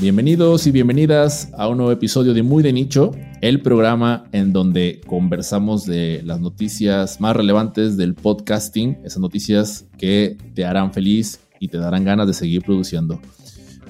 Bienvenidos 0.00 0.64
y 0.68 0.70
bienvenidas 0.70 1.50
a 1.58 1.66
un 1.66 1.78
nuevo 1.78 1.90
episodio 1.90 2.32
de 2.32 2.44
Muy 2.44 2.62
de 2.62 2.72
Nicho, 2.72 3.10
el 3.40 3.62
programa 3.62 4.28
en 4.30 4.52
donde 4.52 5.00
conversamos 5.04 5.86
de 5.86 6.22
las 6.24 6.38
noticias 6.38 7.20
más 7.20 7.34
relevantes 7.34 7.96
del 7.96 8.14
podcasting, 8.14 9.00
esas 9.02 9.18
noticias 9.18 9.86
que 9.98 10.36
te 10.54 10.64
harán 10.64 10.92
feliz 10.92 11.40
y 11.58 11.66
te 11.66 11.78
darán 11.78 12.04
ganas 12.04 12.28
de 12.28 12.34
seguir 12.34 12.62
produciendo. 12.62 13.20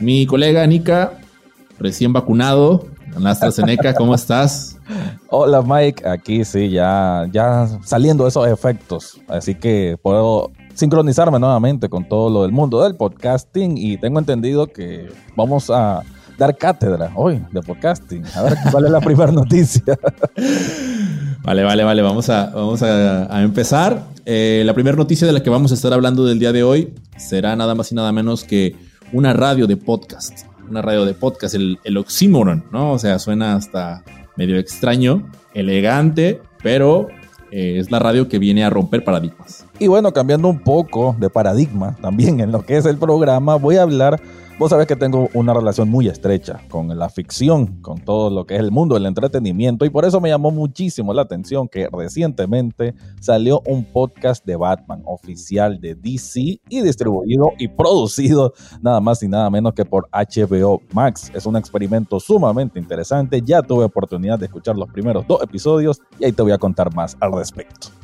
Mi 0.00 0.24
colega 0.24 0.66
Nika, 0.66 1.20
recién 1.78 2.14
vacunado, 2.14 2.86
en 3.14 3.26
AstraZeneca, 3.26 3.92
¿cómo 3.92 4.14
estás? 4.14 4.78
Hola 5.28 5.60
Mike, 5.60 6.08
aquí 6.08 6.42
sí, 6.42 6.70
ya, 6.70 7.28
ya 7.30 7.68
saliendo 7.84 8.26
esos 8.26 8.48
efectos, 8.48 9.20
así 9.28 9.56
que 9.56 9.98
puedo 10.00 10.52
sincronizarme 10.78 11.40
nuevamente 11.40 11.88
con 11.88 12.08
todo 12.08 12.30
lo 12.30 12.42
del 12.42 12.52
mundo 12.52 12.80
del 12.84 12.94
podcasting 12.94 13.76
y 13.76 13.96
tengo 13.96 14.20
entendido 14.20 14.68
que 14.68 15.10
vamos 15.34 15.70
a 15.70 16.04
dar 16.38 16.56
cátedra 16.56 17.10
hoy 17.16 17.42
de 17.50 17.60
podcasting. 17.62 18.22
A 18.36 18.42
ver 18.42 18.54
cuál 18.70 18.84
es 18.84 18.92
la 18.92 19.00
primera 19.00 19.32
noticia. 19.32 19.98
Vale, 21.42 21.64
vale, 21.64 21.82
vale, 21.82 22.00
vamos 22.00 22.30
a, 22.30 22.50
vamos 22.54 22.80
a, 22.82 23.42
empezar. 23.42 24.04
Eh, 24.24 24.62
la 24.64 24.72
primera 24.72 24.96
noticia 24.96 25.26
de 25.26 25.32
la 25.32 25.42
que 25.42 25.50
vamos 25.50 25.72
a 25.72 25.74
estar 25.74 25.92
hablando 25.92 26.24
del 26.24 26.38
día 26.38 26.52
de 26.52 26.62
hoy 26.62 26.94
será 27.16 27.56
nada 27.56 27.74
más 27.74 27.90
y 27.90 27.96
nada 27.96 28.12
menos 28.12 28.44
que 28.44 28.76
una 29.12 29.32
radio 29.32 29.66
de 29.66 29.76
podcast. 29.76 30.46
Una 30.70 30.80
radio 30.80 31.04
de 31.04 31.14
podcast, 31.14 31.56
el, 31.56 31.80
el 31.82 31.96
oxímoron, 31.96 32.66
¿no? 32.70 32.92
O 32.92 32.98
sea, 33.00 33.18
suena 33.18 33.56
hasta 33.56 34.04
medio 34.36 34.58
extraño, 34.58 35.28
elegante, 35.54 36.40
pero 36.62 37.08
eh, 37.50 37.78
es 37.78 37.90
la 37.90 37.98
radio 37.98 38.28
que 38.28 38.38
viene 38.38 38.64
a 38.64 38.70
romper 38.70 39.04
paradigmas. 39.04 39.64
Y 39.78 39.86
bueno, 39.86 40.12
cambiando 40.12 40.48
un 40.48 40.58
poco 40.58 41.14
de 41.18 41.30
paradigma 41.30 41.96
también 42.00 42.40
en 42.40 42.52
lo 42.52 42.64
que 42.64 42.76
es 42.76 42.86
el 42.86 42.98
programa, 42.98 43.56
voy 43.56 43.76
a 43.76 43.82
hablar 43.82 44.20
Vos 44.58 44.70
sabés 44.70 44.88
que 44.88 44.96
tengo 44.96 45.28
una 45.34 45.54
relación 45.54 45.88
muy 45.88 46.08
estrecha 46.08 46.60
con 46.68 46.88
la 46.98 47.08
ficción, 47.08 47.80
con 47.80 48.00
todo 48.00 48.28
lo 48.28 48.44
que 48.44 48.54
es 48.54 48.60
el 48.60 48.72
mundo 48.72 48.96
del 48.96 49.06
entretenimiento 49.06 49.84
y 49.84 49.90
por 49.90 50.04
eso 50.04 50.20
me 50.20 50.30
llamó 50.30 50.50
muchísimo 50.50 51.14
la 51.14 51.22
atención 51.22 51.68
que 51.68 51.88
recientemente 51.92 52.92
salió 53.20 53.62
un 53.66 53.84
podcast 53.84 54.44
de 54.44 54.56
Batman 54.56 55.02
oficial 55.04 55.80
de 55.80 55.94
DC 55.94 56.60
y 56.68 56.80
distribuido 56.82 57.52
y 57.56 57.68
producido 57.68 58.52
nada 58.82 59.00
más 59.00 59.22
y 59.22 59.28
nada 59.28 59.48
menos 59.48 59.74
que 59.74 59.84
por 59.84 60.08
HBO 60.10 60.82
Max. 60.92 61.30
Es 61.32 61.46
un 61.46 61.56
experimento 61.56 62.18
sumamente 62.18 62.80
interesante, 62.80 63.40
ya 63.40 63.62
tuve 63.62 63.84
oportunidad 63.84 64.40
de 64.40 64.46
escuchar 64.46 64.76
los 64.76 64.88
primeros 64.90 65.24
dos 65.28 65.40
episodios 65.40 66.00
y 66.18 66.24
ahí 66.24 66.32
te 66.32 66.42
voy 66.42 66.50
a 66.50 66.58
contar 66.58 66.92
más 66.92 67.16
al 67.20 67.30
respecto. 67.32 67.97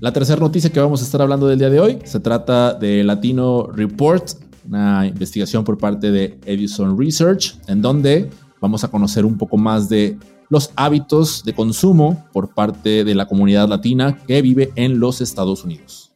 La 0.00 0.12
tercera 0.12 0.38
noticia 0.38 0.70
que 0.70 0.78
vamos 0.78 1.00
a 1.02 1.04
estar 1.04 1.20
hablando 1.20 1.48
del 1.48 1.58
día 1.58 1.70
de 1.70 1.80
hoy 1.80 1.98
se 2.04 2.20
trata 2.20 2.72
de 2.72 3.02
Latino 3.02 3.66
Report, 3.66 4.28
una 4.64 5.04
investigación 5.04 5.64
por 5.64 5.76
parte 5.76 6.12
de 6.12 6.38
Edison 6.46 6.96
Research, 6.96 7.56
en 7.66 7.82
donde 7.82 8.30
vamos 8.60 8.84
a 8.84 8.88
conocer 8.92 9.24
un 9.24 9.36
poco 9.36 9.56
más 9.56 9.88
de 9.88 10.16
los 10.50 10.70
hábitos 10.76 11.42
de 11.42 11.52
consumo 11.52 12.26
por 12.32 12.54
parte 12.54 13.02
de 13.02 13.12
la 13.16 13.26
comunidad 13.26 13.68
latina 13.68 14.18
que 14.24 14.40
vive 14.40 14.70
en 14.76 15.00
los 15.00 15.20
Estados 15.20 15.64
Unidos. 15.64 16.12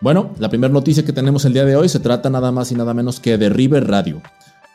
Bueno, 0.00 0.30
la 0.38 0.48
primera 0.48 0.72
noticia 0.72 1.04
que 1.04 1.12
tenemos 1.12 1.44
el 1.44 1.52
día 1.52 1.64
de 1.64 1.74
hoy 1.74 1.88
se 1.88 1.98
trata 1.98 2.30
nada 2.30 2.52
más 2.52 2.70
y 2.70 2.76
nada 2.76 2.94
menos 2.94 3.18
que 3.18 3.38
de 3.38 3.48
River 3.48 3.88
Radio. 3.88 4.22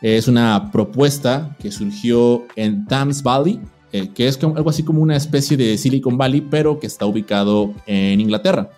Es 0.02 0.28
una 0.28 0.72
propuesta 0.73 1.56
que 1.59 1.72
surgió 1.72 2.44
en 2.58 2.86
Thames 2.86 3.23
Valley, 3.23 3.61
eh, 3.92 4.09
que 4.09 4.28
es 4.28 4.42
algo 4.44 4.70
así 4.70 4.84
como 4.84 5.02
una 5.02 5.16
especie 5.16 5.58
de 5.58 5.78
Silicon 5.78 6.18
Valley, 6.18 6.42
pero 6.42 6.80
que 6.80 6.88
está 6.88 7.06
ubicado 7.06 7.73
en 7.86 8.22
Inglaterra. 8.22 8.70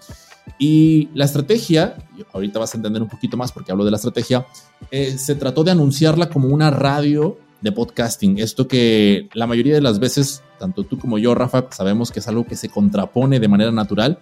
Y 0.58 1.10
la 1.14 1.26
estrategia, 1.26 1.96
ahorita 2.34 2.60
vas 2.60 2.74
a 2.74 2.78
entender 2.78 3.02
un 3.02 3.10
poquito 3.10 3.38
más 3.38 3.52
porque 3.52 3.72
hablo 3.72 3.84
de 3.84 3.92
la 3.92 3.98
estrategia, 3.98 4.46
eh, 4.92 5.18
se 5.18 5.36
trató 5.36 5.64
de 5.64 5.72
anunciarla 5.72 6.30
como 6.30 6.50
una 6.50 6.70
radio 6.70 7.38
de 7.62 7.72
podcasting. 7.72 8.40
Esto 8.40 8.68
que 8.68 9.30
la 9.34 9.48
mayoría 9.48 9.74
de 9.74 9.82
las 9.82 10.00
veces, 10.00 10.44
tanto 10.60 10.84
tú 10.84 11.00
como 11.00 11.18
yo, 11.18 11.36
Rafa, 11.36 11.66
sabemos 11.72 12.12
que 12.12 12.20
es 12.20 12.28
algo 12.28 12.46
que 12.46 12.56
se 12.56 12.70
contrapone 12.70 13.40
de 13.40 13.48
manera 13.48 13.72
natural 13.72 14.20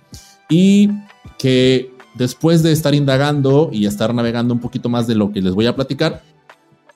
y 0.49 0.89
que 1.37 1.91
después 2.15 2.63
de 2.63 2.71
estar 2.71 2.93
indagando 2.95 3.69
y 3.71 3.85
estar 3.85 4.13
navegando 4.13 4.53
un 4.53 4.59
poquito 4.59 4.89
más 4.89 5.07
de 5.07 5.15
lo 5.15 5.31
que 5.31 5.41
les 5.41 5.53
voy 5.53 5.67
a 5.67 5.75
platicar, 5.75 6.21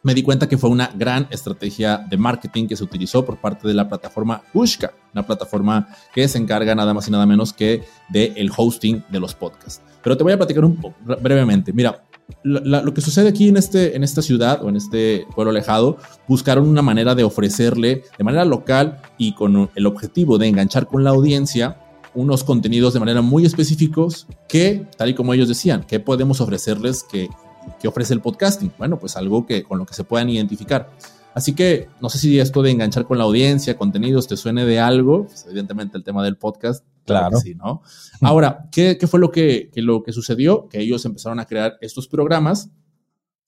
me 0.03 0.13
di 0.13 0.21
cuenta 0.21 0.47
que 0.47 0.57
fue 0.57 0.69
una 0.69 0.91
gran 0.93 1.27
estrategia 1.31 1.97
de 1.97 2.17
marketing 2.17 2.67
que 2.67 2.75
se 2.75 2.83
utilizó 2.83 3.25
por 3.25 3.37
parte 3.37 3.67
de 3.67 3.73
la 3.73 3.87
plataforma 3.87 4.43
Ushka, 4.53 4.93
una 5.13 5.25
plataforma 5.25 5.87
que 6.13 6.27
se 6.27 6.37
encarga 6.37 6.75
nada 6.75 6.93
más 6.93 7.07
y 7.07 7.11
nada 7.11 7.25
menos 7.25 7.53
que 7.53 7.83
del 8.09 8.33
el 8.35 8.51
hosting 8.55 9.03
de 9.09 9.19
los 9.19 9.33
podcasts. 9.33 9.81
Pero 10.03 10.17
te 10.17 10.23
voy 10.23 10.33
a 10.33 10.37
platicar 10.37 10.65
un 10.65 10.75
poco 10.75 10.95
brevemente. 11.01 11.71
Mira, 11.71 12.03
lo 12.43 12.93
que 12.93 13.01
sucede 13.01 13.29
aquí 13.29 13.47
en, 13.47 13.57
este, 13.57 13.95
en 13.95 14.03
esta 14.03 14.21
ciudad 14.21 14.63
o 14.63 14.69
en 14.69 14.75
este 14.75 15.25
pueblo 15.33 15.51
alejado, 15.51 15.97
buscaron 16.27 16.67
una 16.67 16.81
manera 16.81 17.15
de 17.15 17.23
ofrecerle 17.23 18.03
de 18.17 18.23
manera 18.23 18.43
local 18.45 19.01
y 19.17 19.33
con 19.33 19.69
el 19.75 19.85
objetivo 19.85 20.37
de 20.37 20.47
enganchar 20.47 20.87
con 20.87 21.03
la 21.03 21.11
audiencia 21.11 21.77
unos 22.15 22.43
contenidos 22.43 22.93
de 22.93 22.99
manera 22.99 23.21
muy 23.21 23.45
específicos 23.45 24.27
que, 24.47 24.85
tal 24.97 25.09
y 25.09 25.15
como 25.15 25.33
ellos 25.33 25.47
decían, 25.47 25.83
que 25.83 25.99
podemos 25.99 26.41
ofrecerles 26.41 27.03
que 27.03 27.29
¿Qué 27.79 27.87
ofrece 27.87 28.13
el 28.13 28.21
podcasting? 28.21 28.71
Bueno, 28.77 28.99
pues 28.99 29.17
algo 29.17 29.45
que, 29.45 29.63
con 29.63 29.77
lo 29.77 29.85
que 29.85 29.93
se 29.93 30.03
puedan 30.03 30.29
identificar. 30.29 30.89
Así 31.33 31.53
que 31.55 31.89
no 31.99 32.09
sé 32.09 32.19
si 32.19 32.39
esto 32.39 32.61
de 32.61 32.71
enganchar 32.71 33.05
con 33.05 33.17
la 33.17 33.23
audiencia, 33.23 33.77
contenidos, 33.77 34.27
te 34.27 34.37
suene 34.37 34.65
de 34.65 34.79
algo. 34.79 35.25
Pues, 35.25 35.45
evidentemente 35.47 35.97
el 35.97 36.03
tema 36.03 36.23
del 36.23 36.37
podcast. 36.37 36.85
Claro. 37.05 37.37
sí, 37.37 37.55
¿no? 37.55 37.81
Ahora, 38.21 38.69
¿qué, 38.71 38.97
fue 39.07 39.19
lo 39.19 39.31
que, 39.31 39.69
lo 39.75 40.03
que 40.03 40.13
sucedió? 40.13 40.69
Que 40.69 40.79
ellos 40.79 41.03
empezaron 41.05 41.39
a 41.39 41.45
crear 41.45 41.77
estos 41.81 42.07
programas 42.07 42.69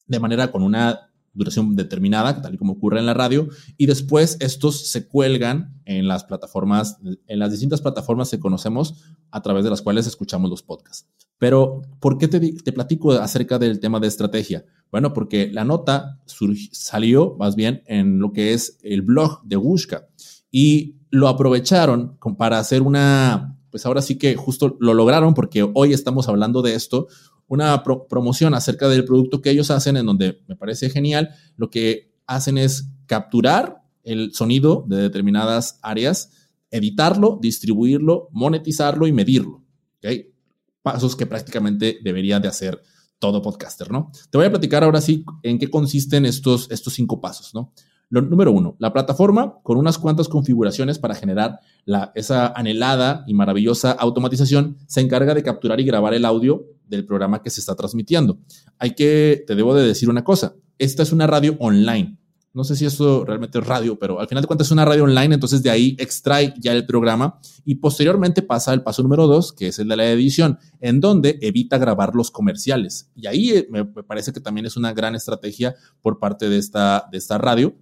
de 0.07 0.19
manera 0.19 0.51
con 0.51 0.61
una 0.61 1.11
duración 1.33 1.75
determinada, 1.75 2.41
tal 2.41 2.55
y 2.55 2.57
como 2.57 2.73
ocurre 2.73 2.99
en 2.99 3.05
la 3.05 3.13
radio, 3.13 3.47
y 3.77 3.85
después 3.85 4.37
estos 4.39 4.87
se 4.87 5.07
cuelgan 5.07 5.81
en 5.85 6.07
las 6.07 6.23
plataformas, 6.23 6.97
en 7.27 7.39
las 7.39 7.51
distintas 7.51 7.81
plataformas 7.81 8.29
que 8.29 8.39
conocemos 8.39 9.03
a 9.31 9.41
través 9.41 9.63
de 9.63 9.69
las 9.69 9.81
cuales 9.81 10.07
escuchamos 10.07 10.49
los 10.49 10.63
podcasts. 10.63 11.07
Pero, 11.37 11.81
¿por 11.99 12.17
qué 12.17 12.27
te, 12.27 12.71
platico 12.71 13.11
acerca 13.11 13.59
del 13.59 13.79
tema 13.79 13.99
de 13.99 14.07
estrategia? 14.07 14.65
Bueno, 14.91 15.13
porque 15.13 15.49
la 15.51 15.65
nota 15.65 16.21
salió 16.71 17.35
más 17.37 17.55
bien 17.55 17.83
en 17.87 18.19
lo 18.19 18.31
que 18.31 18.53
es 18.53 18.77
el 18.81 19.01
blog 19.01 19.41
de 19.43 19.57
Wushka 19.57 20.07
y 20.49 20.95
lo 21.09 21.27
aprovecharon 21.27 22.17
para 22.37 22.59
hacer 22.59 22.81
una, 22.81 23.57
pues 23.69 23.85
ahora 23.85 24.01
sí 24.01 24.17
que 24.17 24.35
justo 24.35 24.77
lo 24.79 24.93
lograron 24.93 25.33
porque 25.33 25.69
hoy 25.73 25.91
estamos 25.91 26.29
hablando 26.29 26.61
de 26.61 26.75
esto, 26.75 27.07
una 27.47 27.83
promoción 27.83 28.53
acerca 28.53 28.87
del 28.87 29.05
producto 29.05 29.41
que 29.41 29.51
ellos 29.51 29.69
hacen, 29.71 29.97
en 29.97 30.05
donde 30.05 30.41
me 30.47 30.55
parece 30.55 30.89
genial. 30.89 31.29
Lo 31.57 31.69
que 31.69 32.11
hacen 32.25 32.57
es 32.57 32.89
capturar 33.05 33.83
el 34.03 34.33
sonido 34.33 34.85
de 34.87 34.97
determinadas 34.97 35.79
áreas, 35.81 36.31
editarlo, 36.71 37.37
distribuirlo, 37.41 38.29
monetizarlo 38.31 39.07
y 39.07 39.13
medirlo. 39.13 39.63
Pasos 40.85 41.15
que 41.15 41.25
prácticamente 41.25 41.97
debería 42.03 42.39
de 42.39 42.47
hacer 42.47 42.79
todo 43.17 43.41
podcaster, 43.41 43.89
¿no? 43.89 44.11
Te 44.29 44.37
voy 44.37 44.45
a 44.45 44.51
platicar 44.51 44.83
ahora 44.83 45.01
sí 45.01 45.25
en 45.41 45.57
qué 45.57 45.67
consisten 45.67 46.27
estos, 46.27 46.69
estos 46.69 46.93
cinco 46.93 47.19
pasos, 47.19 47.55
¿no? 47.55 47.73
Lo, 48.09 48.21
número 48.21 48.51
uno, 48.51 48.75
la 48.77 48.93
plataforma 48.93 49.55
con 49.63 49.77
unas 49.79 49.97
cuantas 49.97 50.29
configuraciones 50.29 50.99
para 50.99 51.15
generar 51.15 51.59
la, 51.85 52.11
esa 52.13 52.53
anhelada 52.55 53.23
y 53.25 53.33
maravillosa 53.33 53.93
automatización 53.93 54.77
se 54.85 55.01
encarga 55.01 55.33
de 55.33 55.41
capturar 55.41 55.79
y 55.79 55.85
grabar 55.85 56.13
el 56.13 56.23
audio 56.23 56.67
del 56.87 57.03
programa 57.03 57.41
que 57.41 57.49
se 57.49 57.61
está 57.61 57.73
transmitiendo. 57.73 58.37
Hay 58.77 58.93
que, 58.93 59.43
te 59.47 59.55
debo 59.55 59.73
de 59.73 59.87
decir 59.87 60.07
una 60.07 60.23
cosa, 60.23 60.55
esta 60.77 61.01
es 61.01 61.11
una 61.11 61.25
radio 61.25 61.57
online. 61.59 62.19
No 62.55 62.63
sé 62.63 62.77
si 62.77 62.85
eso 62.85 63.25
realmente 63.25 63.59
es 63.59 63.67
radio, 63.67 63.99
pero 63.99 64.17
al 64.17 64.29
final 64.29 64.41
de 64.41 64.47
cuentas 64.47 64.67
es 64.67 64.71
una 64.71 64.85
radio 64.85 65.03
online, 65.03 65.35
entonces 65.35 65.61
de 65.61 65.69
ahí 65.69 65.97
extrae 65.99 66.53
ya 66.57 66.71
el 66.71 66.85
programa 66.85 67.37
y 67.65 67.75
posteriormente 67.75 68.41
pasa 68.41 68.71
al 68.71 68.81
paso 68.81 69.03
número 69.03 69.27
dos, 69.27 69.51
que 69.51 69.67
es 69.67 69.79
el 69.79 69.89
de 69.89 69.97
la 69.97 70.09
edición, 70.09 70.57
en 70.79 71.01
donde 71.01 71.37
evita 71.41 71.77
grabar 71.77 72.15
los 72.15 72.31
comerciales. 72.31 73.11
Y 73.13 73.27
ahí 73.27 73.49
eh, 73.49 73.67
me 73.69 73.83
parece 73.83 74.31
que 74.31 74.39
también 74.39 74.65
es 74.65 74.77
una 74.77 74.93
gran 74.93 75.15
estrategia 75.15 75.75
por 76.01 76.17
parte 76.17 76.47
de 76.47 76.57
esta, 76.57 77.09
de 77.11 77.17
esta 77.17 77.37
radio. 77.37 77.75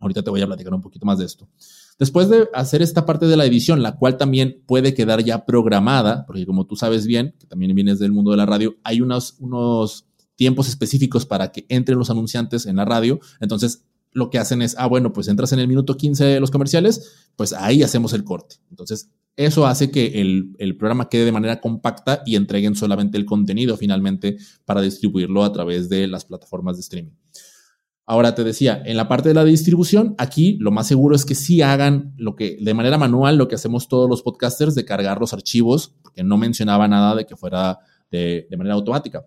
Ahorita 0.00 0.24
te 0.24 0.30
voy 0.30 0.42
a 0.42 0.46
platicar 0.46 0.74
un 0.74 0.82
poquito 0.82 1.06
más 1.06 1.18
de 1.18 1.26
esto. 1.26 1.48
Después 1.96 2.28
de 2.28 2.48
hacer 2.54 2.82
esta 2.82 3.06
parte 3.06 3.26
de 3.26 3.36
la 3.36 3.44
edición, 3.44 3.84
la 3.84 3.94
cual 3.94 4.16
también 4.16 4.64
puede 4.66 4.94
quedar 4.94 5.22
ya 5.22 5.46
programada, 5.46 6.26
porque 6.26 6.44
como 6.44 6.66
tú 6.66 6.74
sabes 6.74 7.06
bien, 7.06 7.36
que 7.38 7.46
también 7.46 7.72
vienes 7.72 8.00
del 8.00 8.10
mundo 8.10 8.32
de 8.32 8.36
la 8.38 8.46
radio, 8.46 8.74
hay 8.82 9.00
unos, 9.00 9.36
unos 9.38 10.06
tiempos 10.34 10.66
específicos 10.66 11.24
para 11.24 11.52
que 11.52 11.66
entren 11.68 11.98
los 11.98 12.10
anunciantes 12.10 12.66
en 12.66 12.74
la 12.74 12.84
radio. 12.84 13.20
Entonces, 13.38 13.84
lo 14.12 14.30
que 14.30 14.38
hacen 14.38 14.62
es, 14.62 14.74
ah, 14.78 14.86
bueno, 14.86 15.12
pues 15.12 15.28
entras 15.28 15.52
en 15.52 15.58
el 15.58 15.68
minuto 15.68 15.96
15 15.96 16.24
de 16.24 16.40
los 16.40 16.50
comerciales, 16.50 17.30
pues 17.36 17.52
ahí 17.52 17.82
hacemos 17.82 18.12
el 18.12 18.24
corte. 18.24 18.56
Entonces, 18.70 19.10
eso 19.36 19.66
hace 19.66 19.90
que 19.90 20.20
el, 20.20 20.54
el, 20.58 20.76
programa 20.76 21.08
quede 21.08 21.24
de 21.24 21.32
manera 21.32 21.60
compacta 21.60 22.22
y 22.26 22.36
entreguen 22.36 22.74
solamente 22.74 23.16
el 23.16 23.24
contenido 23.24 23.76
finalmente 23.76 24.36
para 24.66 24.82
distribuirlo 24.82 25.42
a 25.42 25.52
través 25.52 25.88
de 25.88 26.06
las 26.06 26.26
plataformas 26.26 26.76
de 26.76 26.82
streaming. 26.82 27.12
Ahora 28.04 28.34
te 28.34 28.42
decía, 28.42 28.82
en 28.84 28.96
la 28.96 29.06
parte 29.06 29.28
de 29.28 29.34
la 29.34 29.44
distribución, 29.44 30.14
aquí 30.18 30.56
lo 30.60 30.72
más 30.72 30.88
seguro 30.88 31.14
es 31.14 31.24
que 31.24 31.36
sí 31.36 31.62
hagan 31.62 32.12
lo 32.16 32.34
que 32.34 32.58
de 32.60 32.74
manera 32.74 32.98
manual, 32.98 33.38
lo 33.38 33.46
que 33.46 33.54
hacemos 33.54 33.86
todos 33.86 34.10
los 34.10 34.22
podcasters 34.22 34.74
de 34.74 34.84
cargar 34.84 35.20
los 35.20 35.32
archivos, 35.32 35.94
porque 36.02 36.24
no 36.24 36.36
mencionaba 36.36 36.88
nada 36.88 37.14
de 37.14 37.26
que 37.26 37.36
fuera 37.36 37.78
de, 38.10 38.46
manera 38.58 38.74
automática. 38.74 39.24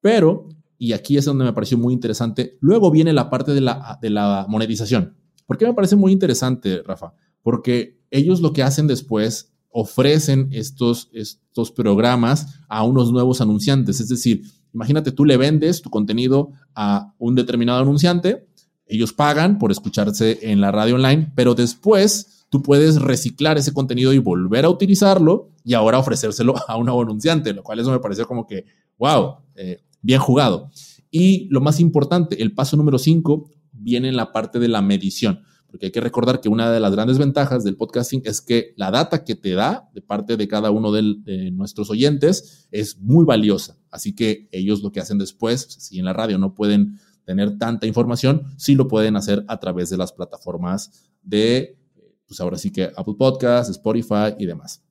Pero, 0.00 0.48
y 0.82 0.94
aquí 0.94 1.16
es 1.16 1.24
donde 1.26 1.44
me 1.44 1.52
pareció 1.52 1.78
muy 1.78 1.94
interesante, 1.94 2.58
luego 2.58 2.90
viene 2.90 3.12
la 3.12 3.30
parte 3.30 3.54
de 3.54 3.60
la, 3.60 4.00
de 4.02 4.10
la 4.10 4.46
monetización. 4.48 5.14
¿Por 5.46 5.56
qué 5.56 5.64
me 5.64 5.74
parece 5.74 5.94
muy 5.94 6.10
interesante, 6.10 6.82
Rafa? 6.82 7.14
Porque 7.40 8.00
ellos 8.10 8.40
lo 8.40 8.52
que 8.52 8.64
hacen 8.64 8.88
después 8.88 9.52
ofrecen 9.68 10.48
estos, 10.50 11.08
estos 11.12 11.70
programas 11.70 12.58
a 12.66 12.82
unos 12.82 13.12
nuevos 13.12 13.40
anunciantes. 13.40 14.00
Es 14.00 14.08
decir, 14.08 14.42
imagínate, 14.74 15.12
tú 15.12 15.24
le 15.24 15.36
vendes 15.36 15.82
tu 15.82 15.88
contenido 15.88 16.50
a 16.74 17.14
un 17.16 17.36
determinado 17.36 17.80
anunciante, 17.80 18.48
ellos 18.84 19.12
pagan 19.12 19.60
por 19.60 19.70
escucharse 19.70 20.40
en 20.50 20.60
la 20.60 20.72
radio 20.72 20.96
online, 20.96 21.30
pero 21.36 21.54
después 21.54 22.44
tú 22.48 22.60
puedes 22.60 23.00
reciclar 23.00 23.56
ese 23.56 23.72
contenido 23.72 24.12
y 24.12 24.18
volver 24.18 24.64
a 24.64 24.68
utilizarlo 24.68 25.52
y 25.62 25.74
ahora 25.74 26.00
ofrecérselo 26.00 26.54
a 26.66 26.76
un 26.76 26.86
nuevo 26.86 27.02
anunciante, 27.02 27.52
lo 27.52 27.62
cual 27.62 27.78
eso 27.78 27.92
me 27.92 28.00
pareció 28.00 28.26
como 28.26 28.48
que, 28.48 28.64
wow, 28.98 29.36
eh, 29.54 29.80
bien 30.02 30.20
jugado. 30.20 30.70
Y 31.10 31.48
lo 31.50 31.60
más 31.60 31.80
importante, 31.80 32.42
el 32.42 32.54
paso 32.54 32.76
número 32.76 32.98
5 32.98 33.50
viene 33.72 34.08
en 34.08 34.16
la 34.16 34.32
parte 34.32 34.58
de 34.58 34.68
la 34.68 34.82
medición, 34.82 35.40
porque 35.66 35.86
hay 35.86 35.92
que 35.92 36.00
recordar 36.00 36.40
que 36.40 36.48
una 36.48 36.70
de 36.70 36.80
las 36.80 36.92
grandes 36.92 37.18
ventajas 37.18 37.64
del 37.64 37.76
podcasting 37.76 38.22
es 38.24 38.40
que 38.40 38.74
la 38.76 38.90
data 38.90 39.24
que 39.24 39.34
te 39.34 39.52
da 39.52 39.88
de 39.94 40.02
parte 40.02 40.36
de 40.36 40.48
cada 40.48 40.70
uno 40.70 40.92
de, 40.92 41.50
nuestros 41.52 41.90
oyentes 41.90 42.68
es 42.70 42.98
muy 42.98 43.24
valiosa. 43.24 43.78
Así 43.90 44.14
que 44.14 44.48
ellos 44.52 44.82
lo 44.82 44.92
que 44.92 45.00
hacen 45.00 45.18
después, 45.18 45.62
si 45.78 45.98
en 45.98 46.04
la 46.04 46.12
radio 46.12 46.38
no 46.38 46.54
pueden 46.54 46.98
tener 47.24 47.56
tanta 47.58 47.86
información, 47.86 48.42
sí 48.56 48.74
lo 48.74 48.88
pueden 48.88 49.16
hacer 49.16 49.44
a 49.48 49.60
través 49.60 49.88
de 49.90 49.96
las 49.96 50.12
plataformas 50.12 51.10
de, 51.22 51.78
pues 52.26 52.40
ahora 52.40 52.58
sí 52.58 52.70
que 52.70 52.90
Apple 52.96 53.14
Podcasts, 53.16 53.70
Spotify 53.70 54.34
y 54.38 54.46
demás. 54.46 54.82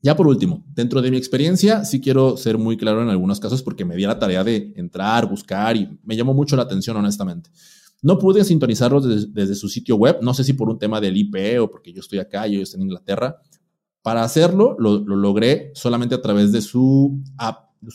Ya 0.00 0.16
por 0.16 0.28
último, 0.28 0.64
dentro 0.74 1.02
de 1.02 1.10
mi 1.10 1.16
experiencia, 1.16 1.84
sí 1.84 2.00
quiero 2.00 2.36
ser 2.36 2.56
muy 2.56 2.76
claro 2.76 3.02
en 3.02 3.08
algunos 3.08 3.40
casos 3.40 3.64
porque 3.64 3.84
me 3.84 3.96
di 3.96 4.04
la 4.04 4.18
tarea 4.18 4.44
de 4.44 4.72
entrar, 4.76 5.28
buscar 5.28 5.76
y 5.76 5.98
me 6.04 6.16
llamó 6.16 6.34
mucho 6.34 6.54
la 6.54 6.62
atención, 6.62 6.96
honestamente. 6.96 7.50
No 8.00 8.16
pude 8.16 8.44
sintonizarlos 8.44 9.34
desde, 9.34 9.54
su 9.56 9.68
sitio 9.68 9.96
web, 9.96 10.18
no 10.22 10.34
sé 10.34 10.44
si 10.44 10.52
por 10.52 10.70
un 10.70 10.78
tema 10.78 11.00
del 11.00 11.16
IP 11.16 11.60
o 11.60 11.68
porque 11.68 11.92
yo 11.92 12.00
estoy 12.00 12.20
acá 12.20 12.46
y 12.46 12.54
ellos 12.54 12.68
están 12.68 12.82
en 12.82 12.86
Inglaterra. 12.86 13.40
Para 14.00 14.22
hacerlo, 14.22 14.76
lo, 14.78 15.00
logré 15.00 15.72
solamente 15.74 16.14
a 16.14 16.22
través 16.22 16.52
de 16.52 16.60
su, 16.62 17.20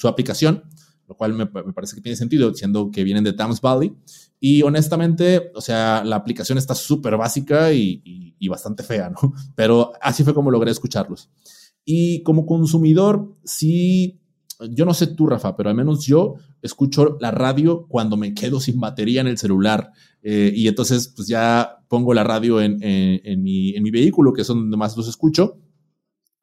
aplicación, 0.04 0.64
lo 1.08 1.16
cual 1.16 1.34
me, 1.34 1.46
parece 1.46 1.96
que 1.96 2.02
tiene 2.02 2.18
sentido, 2.18 2.54
siendo 2.54 2.92
que 2.92 3.06
vienen 3.06 3.24
de 3.24 3.32
Thames 3.32 3.62
Valley. 3.62 3.96
Y 4.42 4.62
honestamente, 4.62 5.54
o 5.56 5.62
sea, 5.62 6.04
la 6.04 6.18
aplicación 6.18 6.58
está 6.58 6.76
súper 6.76 7.16
básica 7.16 7.72
y, 7.72 8.36
y 8.38 8.48
bastante 8.50 8.84
fea, 8.84 9.10
¿no? 9.10 9.34
Pero 9.56 9.94
así 10.02 10.26
fue 10.26 10.34
como 10.34 10.52
logré 10.52 10.70
escucharlos. 10.70 11.30
Y 11.86 12.24
como 12.24 12.46
consumidor, 12.46 13.36
sí, 13.44 14.22
yo 14.72 14.86
no 14.86 14.94
sé 14.94 15.08
tú, 15.08 15.28
Rafa, 15.28 15.56
pero 15.56 15.70
al 15.70 15.76
menos 15.76 16.06
yo 16.06 16.36
escucho 16.62 17.18
la 17.20 17.32
radio 17.32 17.86
cuando 17.88 18.16
me 18.16 18.34
quedo 18.34 18.60
sin 18.60 18.80
batería 18.80 19.22
en 19.22 19.28
el 19.28 19.38
celular. 19.38 19.92
Eh, 20.22 20.52
y 20.56 20.68
entonces, 20.68 21.12
pues 21.16 21.28
ya 21.28 21.84
pongo 21.90 22.14
la 22.14 22.24
radio 22.24 22.62
en, 22.62 22.78
mi, 23.42 23.76
en 23.76 23.84
mi 23.84 23.92
vehículo, 23.92 24.34
que 24.34 24.42
es 24.42 24.48
donde 24.48 24.78
más 24.78 24.96
los 24.96 25.08
escucho. 25.08 25.60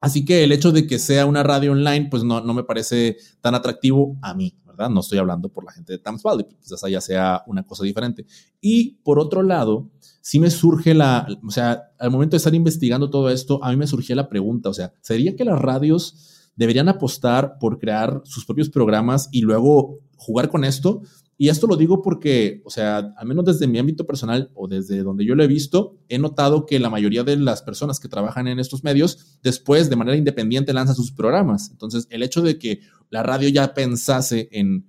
Así 0.00 0.24
que 0.24 0.44
el 0.44 0.52
hecho 0.52 0.72
de 0.72 0.86
que 0.86 0.98
sea 0.98 1.26
una 1.26 1.42
radio 1.42 1.72
online, 1.72 2.08
pues 2.10 2.24
no, 2.24 2.40
no 2.40 2.54
me 2.54 2.64
parece 2.64 3.16
tan 3.40 3.54
atractivo 3.54 4.18
a 4.22 4.34
mí, 4.34 4.58
No 4.88 5.00
estoy 5.00 5.18
hablando 5.18 5.48
por 5.48 5.64
la 5.64 5.72
gente 5.72 5.92
de 5.92 5.98
Thames 5.98 6.22
Valley, 6.22 6.46
quizás 6.60 6.82
allá 6.84 7.00
sea 7.00 7.42
una 7.46 7.64
cosa 7.64 7.84
diferente. 7.84 8.26
Y 8.60 8.96
por 9.02 9.18
otro 9.18 9.42
lado, 9.42 9.90
sí 10.20 10.38
me 10.38 10.50
surge 10.50 10.94
la, 10.94 11.26
o 11.46 11.50
sea, 11.50 11.90
al 11.98 12.10
momento 12.10 12.32
de 12.32 12.38
estar 12.38 12.54
investigando 12.54 13.10
todo 13.10 13.30
esto, 13.30 13.62
a 13.62 13.70
mí 13.70 13.76
me 13.76 13.86
surgía 13.86 14.16
la 14.16 14.28
pregunta, 14.28 14.68
o 14.68 14.74
sea, 14.74 14.92
¿sería 15.00 15.36
que 15.36 15.44
las 15.44 15.60
radios 15.60 16.50
deberían 16.56 16.88
apostar 16.88 17.58
por 17.58 17.78
crear 17.78 18.22
sus 18.24 18.44
propios 18.44 18.68
programas 18.70 19.28
y 19.32 19.42
luego 19.42 19.98
jugar 20.16 20.50
con 20.50 20.64
esto? 20.64 21.02
Y 21.42 21.48
esto 21.48 21.66
lo 21.66 21.78
digo 21.78 22.02
porque, 22.02 22.60
o 22.66 22.70
sea, 22.70 22.98
al 23.16 23.26
menos 23.26 23.46
desde 23.46 23.66
mi 23.66 23.78
ámbito 23.78 24.06
personal 24.06 24.50
o 24.54 24.68
desde 24.68 25.02
donde 25.02 25.24
yo 25.24 25.34
lo 25.34 25.42
he 25.42 25.46
visto, 25.46 25.96
he 26.06 26.18
notado 26.18 26.66
que 26.66 26.78
la 26.78 26.90
mayoría 26.90 27.24
de 27.24 27.34
las 27.38 27.62
personas 27.62 27.98
que 27.98 28.08
trabajan 28.08 28.46
en 28.46 28.58
estos 28.58 28.84
medios 28.84 29.38
después 29.42 29.88
de 29.88 29.96
manera 29.96 30.18
independiente 30.18 30.74
lanzan 30.74 30.96
sus 30.96 31.12
programas. 31.12 31.70
Entonces, 31.70 32.06
el 32.10 32.22
hecho 32.22 32.42
de 32.42 32.58
que 32.58 32.80
la 33.08 33.22
radio 33.22 33.48
ya 33.48 33.72
pensase 33.72 34.50
en, 34.52 34.86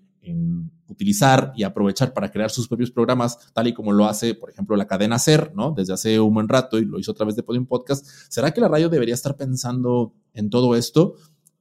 utilizar 0.87 1.53
y 1.55 1.63
aprovechar 1.63 2.11
para 2.11 2.29
crear 2.29 2.51
sus 2.51 2.67
propios 2.67 2.91
programas, 2.91 3.53
tal 3.53 3.67
y 3.67 3.73
como 3.73 3.93
lo 3.93 4.05
hace, 4.05 4.35
por 4.35 4.49
ejemplo, 4.49 4.75
la 4.75 4.87
cadena 4.87 5.19
SER, 5.19 5.53
¿no? 5.55 5.71
Desde 5.71 5.93
hace 5.93 6.19
un 6.19 6.33
buen 6.33 6.49
rato 6.49 6.79
y 6.79 6.83
lo 6.83 6.99
hizo 6.99 7.13
a 7.13 7.15
través 7.15 7.37
de 7.37 7.43
Podium 7.43 7.65
Podcast. 7.65 8.05
¿Será 8.27 8.51
que 8.51 8.59
la 8.59 8.67
radio 8.67 8.89
debería 8.89 9.13
estar 9.13 9.37
pensando 9.37 10.13
en 10.33 10.49
todo 10.49 10.75
esto? 10.75 11.15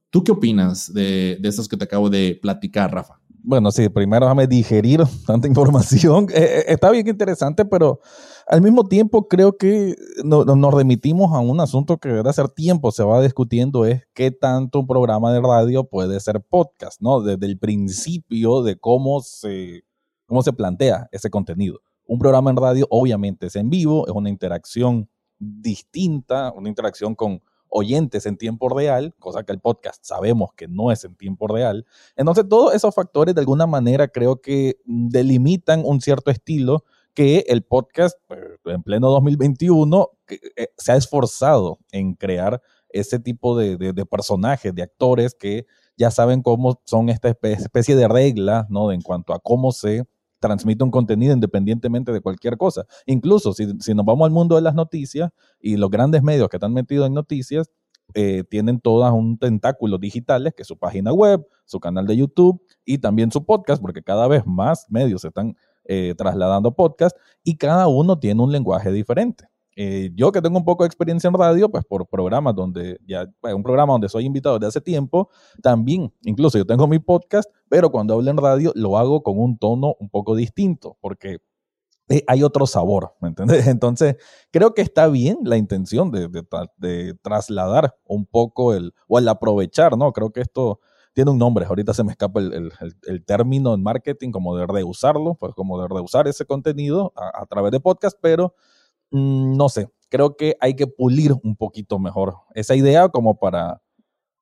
¿Tú 0.09 0.25
qué 0.25 0.33
opinas 0.33 0.93
de, 0.93 1.37
de 1.39 1.47
estos 1.47 1.69
que 1.69 1.77
te 1.77 1.85
acabo 1.85 2.09
de 2.09 2.37
platicar, 2.41 2.93
Rafa? 2.93 3.20
Bueno, 3.43 3.71
sí, 3.71 3.89
primero 3.89 4.25
déjame 4.25 4.45
digerir 4.45 5.01
tanta 5.25 5.47
información. 5.47 6.27
Eh, 6.29 6.43
eh, 6.43 6.63
está 6.67 6.91
bien 6.91 7.07
interesante, 7.07 7.65
pero 7.65 7.99
al 8.47 8.61
mismo 8.61 8.87
tiempo 8.87 9.27
creo 9.27 9.57
que 9.57 9.95
nos 10.23 10.73
remitimos 10.73 11.33
a 11.33 11.39
un 11.39 11.59
asunto 11.59 11.97
que 11.97 12.09
desde 12.09 12.29
hace 12.29 12.43
tiempo 12.49 12.91
se 12.91 13.03
va 13.03 13.21
discutiendo, 13.21 13.85
es 13.85 14.03
qué 14.13 14.29
tanto 14.31 14.79
un 14.79 14.87
programa 14.87 15.33
de 15.33 15.41
radio 15.41 15.85
puede 15.85 16.19
ser 16.19 16.41
podcast, 16.41 17.01
¿no? 17.01 17.21
Desde 17.21 17.45
el 17.47 17.57
principio 17.57 18.61
de 18.61 18.77
cómo 18.77 19.21
se, 19.21 19.83
cómo 20.27 20.43
se 20.43 20.53
plantea 20.53 21.07
ese 21.11 21.29
contenido. 21.29 21.79
Un 22.05 22.19
programa 22.19 22.51
en 22.51 22.57
radio 22.57 22.87
obviamente 22.89 23.47
es 23.47 23.55
en 23.55 23.69
vivo, 23.69 24.05
es 24.07 24.13
una 24.13 24.29
interacción 24.29 25.09
distinta, 25.39 26.51
una 26.55 26.69
interacción 26.69 27.15
con 27.15 27.41
oyentes 27.71 28.25
en 28.25 28.37
tiempo 28.37 28.69
real, 28.69 29.15
cosa 29.17 29.43
que 29.43 29.51
el 29.51 29.59
podcast 29.59 30.03
sabemos 30.05 30.51
que 30.55 30.67
no 30.67 30.91
es 30.91 31.03
en 31.03 31.15
tiempo 31.15 31.47
real. 31.47 31.85
Entonces, 32.15 32.47
todos 32.47 32.75
esos 32.75 32.93
factores 32.93 33.33
de 33.33 33.41
alguna 33.41 33.65
manera 33.65 34.07
creo 34.09 34.41
que 34.41 34.77
delimitan 34.85 35.81
un 35.83 36.01
cierto 36.01 36.29
estilo 36.29 36.83
que 37.13 37.45
el 37.47 37.63
podcast 37.63 38.17
pues, 38.27 38.41
en 38.65 38.83
pleno 38.83 39.09
2021 39.09 40.09
eh, 40.29 40.67
se 40.77 40.91
ha 40.91 40.95
esforzado 40.95 41.79
en 41.91 42.13
crear 42.13 42.61
ese 42.89 43.19
tipo 43.19 43.57
de, 43.57 44.05
personajes, 44.05 44.75
de 44.75 44.83
actores 44.83 45.33
que 45.33 45.65
ya 45.97 46.11
saben 46.11 46.41
cómo 46.41 46.81
son 46.85 47.09
esta 47.09 47.29
especie 47.29 47.95
de 47.95 48.07
reglas, 48.07 48.69
¿no? 48.69 48.91
En 48.91 49.01
cuanto 49.01 49.33
a 49.33 49.39
cómo 49.39 49.71
se 49.71 50.05
transmite 50.41 50.83
un 50.83 50.91
contenido 50.91 51.33
independientemente 51.33 52.11
de 52.11 52.19
cualquier 52.19 52.57
cosa. 52.57 52.85
Incluso 53.05 53.53
si, 53.53 53.65
nos 53.65 54.05
vamos 54.05 54.25
al 54.25 54.31
mundo 54.31 54.55
de 54.55 54.61
las 54.61 54.75
noticias 54.75 55.31
y 55.61 55.77
los 55.77 55.89
grandes 55.89 56.23
medios 56.23 56.49
que 56.49 56.57
están 56.57 56.73
metidos 56.73 57.07
en 57.07 57.13
noticias, 57.13 57.71
eh, 58.13 58.43
tienen 58.49 58.81
todas 58.81 59.13
un 59.13 59.37
tentáculo 59.37 59.97
digitales, 59.97 60.53
que 60.53 60.63
es 60.63 60.67
su 60.67 60.77
página 60.77 61.13
web, 61.13 61.47
su 61.63 61.79
canal 61.79 62.05
de 62.07 62.17
YouTube 62.17 62.61
y 62.83 62.97
también 62.97 63.31
su 63.31 63.45
podcast, 63.45 63.81
porque 63.81 64.03
cada 64.03 64.27
vez 64.27 64.45
más 64.45 64.87
medios 64.89 65.21
se 65.21 65.29
están 65.29 65.55
eh, 65.85 66.13
trasladando 66.17 66.75
podcast 66.75 67.15
y 67.43 67.55
cada 67.55 67.87
uno 67.87 68.19
tiene 68.19 68.41
un 68.41 68.51
lenguaje 68.51 68.91
diferente. 68.91 69.50
Eh, 69.75 70.11
yo 70.15 70.31
que 70.31 70.41
tengo 70.41 70.57
un 70.57 70.65
poco 70.65 70.83
de 70.83 70.87
experiencia 70.87 71.27
en 71.27 71.33
radio, 71.33 71.69
pues 71.69 71.85
por 71.85 72.07
programas 72.07 72.55
donde 72.55 72.99
ya, 73.07 73.25
un 73.43 73.63
programa 73.63 73.93
donde 73.93 74.09
soy 74.09 74.25
invitado 74.25 74.59
desde 74.59 74.67
hace 74.67 74.81
tiempo, 74.81 75.29
también, 75.61 76.13
incluso 76.23 76.57
yo 76.57 76.65
tengo 76.65 76.87
mi 76.87 76.99
podcast, 76.99 77.49
pero 77.69 77.89
cuando 77.89 78.13
hablo 78.15 78.29
en 78.29 78.37
radio 78.37 78.71
lo 78.75 78.97
hago 78.97 79.23
con 79.23 79.39
un 79.39 79.57
tono 79.57 79.95
un 79.99 80.09
poco 80.09 80.35
distinto, 80.35 80.97
porque 80.99 81.39
eh, 82.09 82.23
hay 82.27 82.43
otro 82.43 82.67
sabor, 82.67 83.15
¿me 83.21 83.29
entiendes? 83.29 83.65
Entonces, 83.67 84.17
creo 84.51 84.73
que 84.73 84.81
está 84.81 85.07
bien 85.07 85.39
la 85.43 85.57
intención 85.57 86.11
de, 86.11 87.15
trasladar 87.21 87.95
un 88.03 88.25
poco 88.25 88.73
el, 88.73 88.93
o 89.07 89.19
el 89.19 89.27
aprovechar, 89.29 89.97
¿no? 89.97 90.11
Creo 90.11 90.31
que 90.31 90.41
esto 90.41 90.81
tiene 91.13 91.31
un 91.31 91.37
nombre, 91.37 91.65
ahorita 91.65 91.93
se 91.93 92.03
me 92.03 92.11
escapa 92.11 92.39
el, 92.39 92.71
término 93.25 93.73
en 93.73 93.83
marketing, 93.83 94.31
como 94.31 94.57
de 94.57 94.65
reusarlo, 94.65 95.35
pues 95.35 95.53
como 95.55 95.81
de 95.81 95.87
reusar 95.87 96.27
ese 96.27 96.45
contenido 96.45 97.13
a, 97.15 97.45
través 97.45 97.71
de 97.71 97.79
podcast, 97.79 98.17
pero 98.21 98.55
no 99.11 99.69
sé, 99.69 99.89
creo 100.09 100.35
que 100.35 100.55
hay 100.59 100.75
que 100.75 100.87
pulir 100.87 101.33
un 101.43 101.55
poquito 101.55 101.99
mejor 101.99 102.35
esa 102.53 102.75
idea 102.75 103.09
como 103.09 103.37
para, 103.39 103.81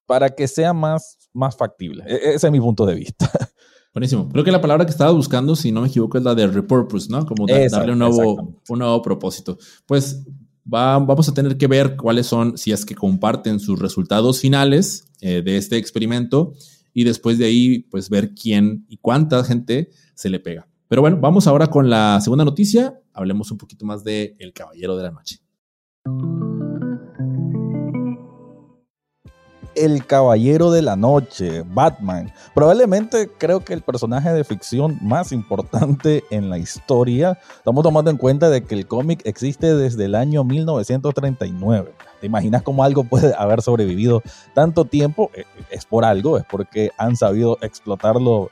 para 0.05 0.29
que 0.29 0.47
sea 0.47 0.73
más, 0.73 1.29
más 1.33 1.55
factible. 1.57 2.03
E, 2.07 2.33
ese 2.33 2.47
es 2.47 2.51
mi 2.51 2.59
punto 2.59 2.85
de 2.85 2.95
vista. 2.95 3.29
Buenísimo. 3.93 4.29
Creo 4.29 4.43
que 4.43 4.51
la 4.51 4.61
palabra 4.61 4.85
que 4.85 4.91
estaba 4.91 5.11
buscando, 5.11 5.55
si 5.55 5.71
no 5.71 5.81
me 5.81 5.87
equivoco, 5.87 6.17
es 6.17 6.23
la 6.23 6.35
de 6.35 6.47
repurpose, 6.47 7.09
¿no? 7.09 7.25
Como 7.25 7.45
darle 7.47 7.93
un 7.93 7.99
nuevo, 7.99 8.61
un 8.69 8.79
nuevo 8.79 9.01
propósito. 9.01 9.57
Pues 9.87 10.23
vamos 10.63 11.27
a 11.27 11.33
tener 11.33 11.57
que 11.57 11.67
ver 11.67 11.95
cuáles 11.95 12.27
son, 12.27 12.57
si 12.57 12.71
es 12.71 12.85
que 12.85 12.95
comparten 12.95 13.59
sus 13.59 13.79
resultados 13.79 14.39
finales 14.39 15.05
eh, 15.21 15.41
de 15.41 15.57
este 15.57 15.77
experimento 15.77 16.53
y 16.93 17.03
después 17.03 17.37
de 17.37 17.45
ahí, 17.45 17.79
pues 17.79 18.09
ver 18.09 18.33
quién 18.35 18.85
y 18.87 18.97
cuánta 18.97 19.43
gente 19.43 19.89
se 20.13 20.29
le 20.29 20.39
pega. 20.39 20.68
Pero 20.89 21.03
bueno, 21.03 21.17
vamos 21.21 21.45
ahora 21.45 21.67
con 21.67 21.87
la 21.87 22.19
segunda 22.19 22.43
noticia 22.43 22.99
hablemos 23.13 23.51
un 23.51 23.59
poquito 23.59 23.85
más 23.85 24.03
de 24.03 24.35
El 24.39 24.53
Caballero 24.53 24.97
de 24.97 25.03
la 25.03 25.11
Noche. 25.11 25.37
El 29.75 30.03
Caballero 30.07 30.71
de 30.71 30.81
la 30.81 30.95
Noche, 30.95 31.61
Batman. 31.61 32.33
Probablemente 32.55 33.29
creo 33.37 33.63
que 33.63 33.73
el 33.73 33.83
personaje 33.83 34.33
de 34.33 34.43
ficción 34.43 34.97
más 34.99 35.31
importante 35.31 36.23
en 36.31 36.49
la 36.49 36.57
historia. 36.57 37.37
Estamos 37.57 37.83
tomando 37.83 38.09
en 38.09 38.17
cuenta 38.17 38.49
de 38.49 38.63
que 38.63 38.73
el 38.73 38.87
cómic 38.87 39.21
existe 39.25 39.75
desde 39.75 40.05
el 40.05 40.15
año 40.15 40.43
1939. 40.43 41.93
¿Te 42.19 42.25
imaginas 42.25 42.63
cómo 42.63 42.83
algo 42.83 43.03
puede 43.03 43.35
haber 43.37 43.61
sobrevivido 43.61 44.23
tanto 44.55 44.85
tiempo? 44.85 45.29
Eh, 45.35 45.45
es 45.69 45.85
por 45.85 46.03
algo, 46.03 46.39
es 46.39 46.45
porque 46.45 46.89
han 46.97 47.15
sabido 47.15 47.59
explotarlo 47.61 48.49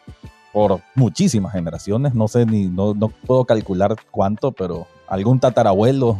por 0.57 0.81
muchísimas 0.95 1.53
generaciones, 1.53 2.15
no 2.15 2.27
sé 2.27 2.43
ni, 2.43 2.65
no, 2.65 2.95
no 2.95 3.09
puedo 3.09 3.45
calcular 3.45 3.95
cuánto, 4.09 4.51
pero 4.51 4.87
algún 5.07 5.39
tatarabuelo 5.39 6.19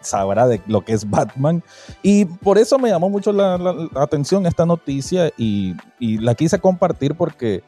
sabrá 0.00 0.48
de 0.48 0.60
lo 0.66 0.80
que 0.80 0.94
es 0.94 1.08
Batman. 1.08 1.62
Y 2.02 2.24
por 2.24 2.58
eso 2.58 2.80
me 2.80 2.90
llamó 2.90 3.08
mucho 3.08 3.32
la, 3.32 3.54
atención 3.94 4.44
esta 4.44 4.66
noticia 4.66 5.30
y, 5.38 5.76
y, 6.00 6.18
la 6.18 6.34
quise 6.34 6.58
compartir 6.58 7.14
porque, 7.14 7.62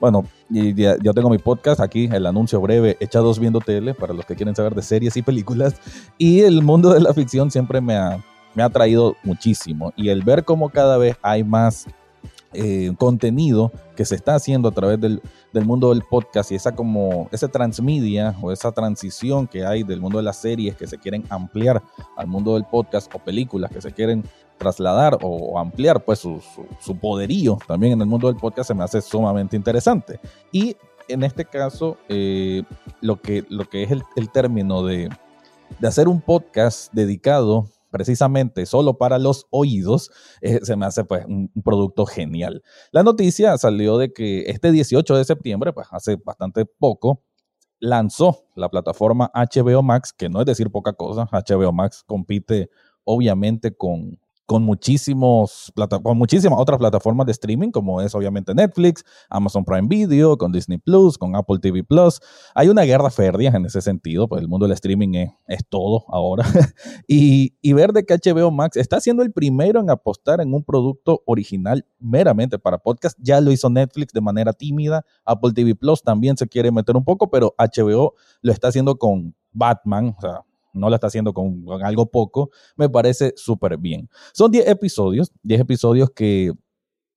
bueno, 0.00 0.24
yo 0.48 1.12
tengo 1.12 1.28
mi 1.28 1.36
podcast 1.36 1.80
aquí, 1.80 2.08
el 2.10 2.24
anuncio 2.24 2.58
breve, 2.58 2.96
Echados 2.98 3.38
Viendo 3.38 3.60
Tele, 3.60 3.92
para 3.92 4.14
los 4.14 4.24
que 4.24 4.36
quieren 4.36 4.56
saber 4.56 4.74
de 4.74 4.80
series 4.80 5.18
y 5.18 5.20
películas. 5.20 5.74
Y 6.16 6.40
el 6.40 6.62
mundo 6.62 6.94
de 6.94 7.00
la 7.00 7.12
ficción 7.12 7.50
siempre 7.50 7.82
me 7.82 7.94
ha, 7.94 8.24
me 8.54 8.62
ha 8.62 8.70
traído 8.70 9.16
muchísimo. 9.22 9.92
Y 9.96 10.08
el 10.08 10.22
ver 10.22 10.46
cómo 10.46 10.70
cada 10.70 10.96
vez 10.96 11.18
hay 11.20 11.44
más 11.44 11.88
eh, 12.52 12.92
contenido 12.98 13.70
que 13.96 14.04
se 14.04 14.16
está 14.16 14.34
haciendo 14.34 14.68
a 14.68 14.72
través 14.72 15.00
del, 15.00 15.22
mundo 15.64 15.90
del 15.90 16.02
podcast 16.02 16.50
y 16.50 16.56
esa 16.56 16.74
como 16.74 17.28
esa 17.30 17.46
transmedia 17.46 18.34
o 18.42 18.50
esa 18.50 18.72
transición 18.72 19.46
que 19.46 19.64
hay 19.64 19.84
del 19.84 20.00
mundo 20.00 20.18
de 20.18 20.24
las 20.24 20.40
series 20.40 20.74
que 20.74 20.88
se 20.88 20.98
quieren 20.98 21.24
ampliar 21.28 21.80
al 22.16 22.26
mundo 22.26 22.54
del 22.54 22.64
podcast 22.64 23.14
o 23.14 23.18
películas 23.20 23.70
que 23.70 23.80
se 23.80 23.92
quieren 23.92 24.24
trasladar 24.58 25.18
o 25.22 25.58
ampliar 25.58 26.04
pues 26.04 26.18
su, 26.18 26.40
poderío 27.00 27.56
también 27.68 27.92
en 27.92 28.00
el 28.00 28.06
mundo 28.06 28.26
del 28.26 28.36
podcast 28.36 28.68
se 28.68 28.74
me 28.74 28.82
hace 28.82 29.00
sumamente 29.00 29.56
interesante. 29.56 30.18
Y 30.50 30.76
en 31.08 31.22
este 31.22 31.44
caso 31.44 31.98
eh, 32.08 32.62
lo, 33.00 33.20
que, 33.20 33.44
lo 33.48 33.68
que 33.68 33.84
es 33.84 33.92
el, 33.92 34.02
el 34.16 34.30
término 34.30 34.82
de, 34.84 35.08
de 35.78 35.88
hacer 35.88 36.08
un 36.08 36.20
podcast 36.20 36.92
dedicado 36.92 37.68
precisamente 37.90 38.66
solo 38.66 38.98
para 38.98 39.18
los 39.18 39.46
oídos, 39.50 40.10
eh, 40.40 40.60
se 40.62 40.76
me 40.76 40.86
hace 40.86 41.04
pues 41.04 41.24
un, 41.26 41.50
producto 41.64 42.06
genial. 42.06 42.62
La 42.92 43.02
noticia 43.02 43.56
salió 43.58 43.98
de 43.98 44.12
que 44.12 44.42
este 44.46 44.72
18 44.72 45.16
de 45.16 45.24
septiembre, 45.24 45.72
pues 45.72 45.88
hace 45.90 46.16
bastante 46.16 46.64
poco, 46.64 47.22
lanzó 47.78 48.44
la 48.54 48.68
plataforma 48.68 49.30
HBO 49.34 49.82
Max, 49.82 50.12
que 50.12 50.28
no 50.28 50.40
es 50.40 50.46
decir 50.46 50.70
poca 50.70 50.92
cosa, 50.92 51.28
HBO 51.30 51.72
Max 51.72 52.04
compite 52.06 52.70
obviamente 53.04 53.74
con 53.76 54.18
con, 54.50 54.64
muchísimos, 54.64 55.72
con 56.02 56.18
muchísimas 56.18 56.58
otras 56.58 56.80
plataformas 56.80 57.24
de 57.24 57.30
streaming, 57.30 57.70
como 57.70 58.00
es 58.00 58.16
obviamente 58.16 58.52
Netflix, 58.52 59.04
Amazon 59.28 59.64
Prime 59.64 59.86
Video, 59.86 60.36
con 60.36 60.50
Disney 60.50 60.78
Plus, 60.78 61.16
con 61.16 61.36
Apple 61.36 61.60
TV 61.60 61.84
Plus. 61.84 62.18
Hay 62.56 62.68
una 62.68 62.82
guerra 62.82 63.10
férrea 63.10 63.52
en 63.52 63.64
ese 63.66 63.80
sentido, 63.80 64.26
pues 64.26 64.42
el 64.42 64.48
mundo 64.48 64.66
del 64.66 64.72
streaming 64.72 65.28
es, 65.46 65.64
todo 65.68 66.04
ahora. 66.08 66.44
y, 67.06 67.54
y, 67.62 67.72
ver 67.74 67.92
de 67.92 68.04
que 68.04 68.16
HBO 68.16 68.50
Max 68.50 68.76
está 68.76 69.00
siendo 69.00 69.22
el 69.22 69.30
primero 69.30 69.78
en 69.78 69.88
apostar 69.88 70.40
en 70.40 70.52
un 70.52 70.64
producto 70.64 71.22
original 71.26 71.86
meramente 72.00 72.58
para 72.58 72.78
podcast. 72.78 73.16
Ya 73.22 73.40
lo 73.40 73.52
hizo 73.52 73.70
Netflix 73.70 74.12
de 74.12 74.20
manera 74.20 74.52
tímida, 74.52 75.04
Apple 75.24 75.52
TV 75.54 75.76
Plus 75.76 76.02
también 76.02 76.36
se 76.36 76.48
quiere 76.48 76.72
meter 76.72 76.96
un 76.96 77.04
poco, 77.04 77.30
pero 77.30 77.54
HBO 77.56 78.14
lo 78.42 78.50
está 78.50 78.66
haciendo 78.66 78.98
con 78.98 79.32
Batman, 79.52 80.16
o 80.18 80.20
sea, 80.20 80.40
no 80.72 80.88
lo 80.88 80.94
está 80.94 81.08
haciendo 81.08 81.32
con, 81.32 81.64
algo 81.82 82.06
poco, 82.06 82.50
me 82.76 82.88
parece 82.88 83.32
súper 83.36 83.76
bien. 83.78 84.08
Son 84.32 84.50
10 84.50 84.68
episodios, 84.68 85.32
10 85.42 85.60
episodios 85.60 86.10
que 86.10 86.52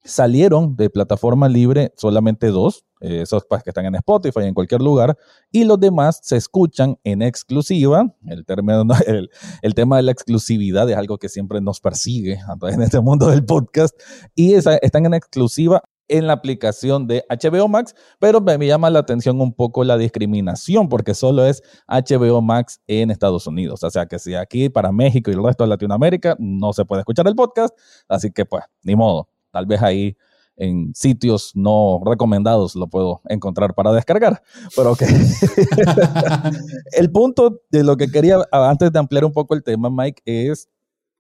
salieron 0.04 0.76
de 0.76 0.90
plataforma 0.90 1.48
libre 1.48 1.94
solamente 1.96 2.48
dos, 2.48 2.84
eh, 3.00 3.22
esos 3.22 3.46
pues, 3.48 3.64
que 3.64 3.70
están 3.70 3.86
en 3.86 3.96
Spotify, 3.96 4.42
en 4.42 4.54
cualquier 4.54 4.82
lugar, 4.82 5.18
y 5.52 5.64
los 5.64 5.80
demás 5.80 6.20
se 6.24 6.36
escuchan 6.36 6.98
en 7.04 7.22
exclusiva. 7.22 8.14
El, 8.26 8.46
tema 9.76 9.98
de 9.98 10.04
la 10.04 10.12
exclusividad 10.12 10.90
es 10.90 10.98
algo 10.98 11.18
que 11.18 11.30
siempre 11.30 11.62
nos 11.62 11.80
persigue 11.80 12.40
en 12.70 12.82
este 12.82 13.00
mundo 13.00 13.28
del 13.28 13.46
podcast, 13.46 13.98
y 14.36 14.54
están 14.54 15.06
en 15.06 15.14
exclusiva 15.14 15.84
en 16.08 16.28
la 16.28 16.34
aplicación 16.34 17.08
de 17.08 17.24
HBO 17.30 17.68
Max, 17.68 17.96
pero 18.20 18.42
me 18.42 18.66
llama 18.66 18.90
la 18.90 19.00
atención 19.00 19.40
un 19.42 19.54
poco 19.54 19.84
la 19.84 19.98
discriminación 19.98 20.90
porque 20.90 21.14
solo 21.14 21.46
es 21.46 21.64
HBO 21.88 22.42
Max 22.42 22.82
en 22.88 23.12
Estados 23.12 23.48
Unidos. 23.48 23.84
O 23.84 23.90
sea 23.90 24.06
que 24.06 24.20
si 24.20 24.36
aquí 24.36 24.70
para 24.70 24.92
México 24.92 25.32
y 25.32 25.34
el 25.34 25.44
resto 25.44 25.64
de 25.64 25.70
Latinoamérica 25.70 26.36
no 26.40 26.74
se 26.74 26.86
puede 26.86 27.02
escuchar 27.02 27.28
el 27.28 27.36
podcast, 27.36 27.78
así 28.08 28.32
que 28.32 28.46
pues 28.46 28.64
ni 28.82 28.96
modo, 28.96 29.30
tal 29.52 29.66
vez 29.66 29.82
ahí 29.82 30.18
en 30.56 30.94
sitios 30.94 31.52
no 31.56 32.00
recomendados 32.06 32.76
lo 32.76 32.88
puedo 32.88 33.22
encontrar 33.28 33.74
para 33.74 33.92
descargar. 33.92 34.42
Pero 34.76 34.92
ok. 34.92 35.02
el 36.92 37.12
punto 37.12 37.62
de 37.72 37.84
lo 37.84 37.98
que 37.98 38.12
quería, 38.12 38.38
antes 38.52 38.92
de 38.92 39.00
ampliar 39.00 39.26
un 39.26 39.34
poco 39.34 39.56
el 39.56 39.64
tema, 39.64 39.90
Mike, 39.90 40.22
es 40.26 40.70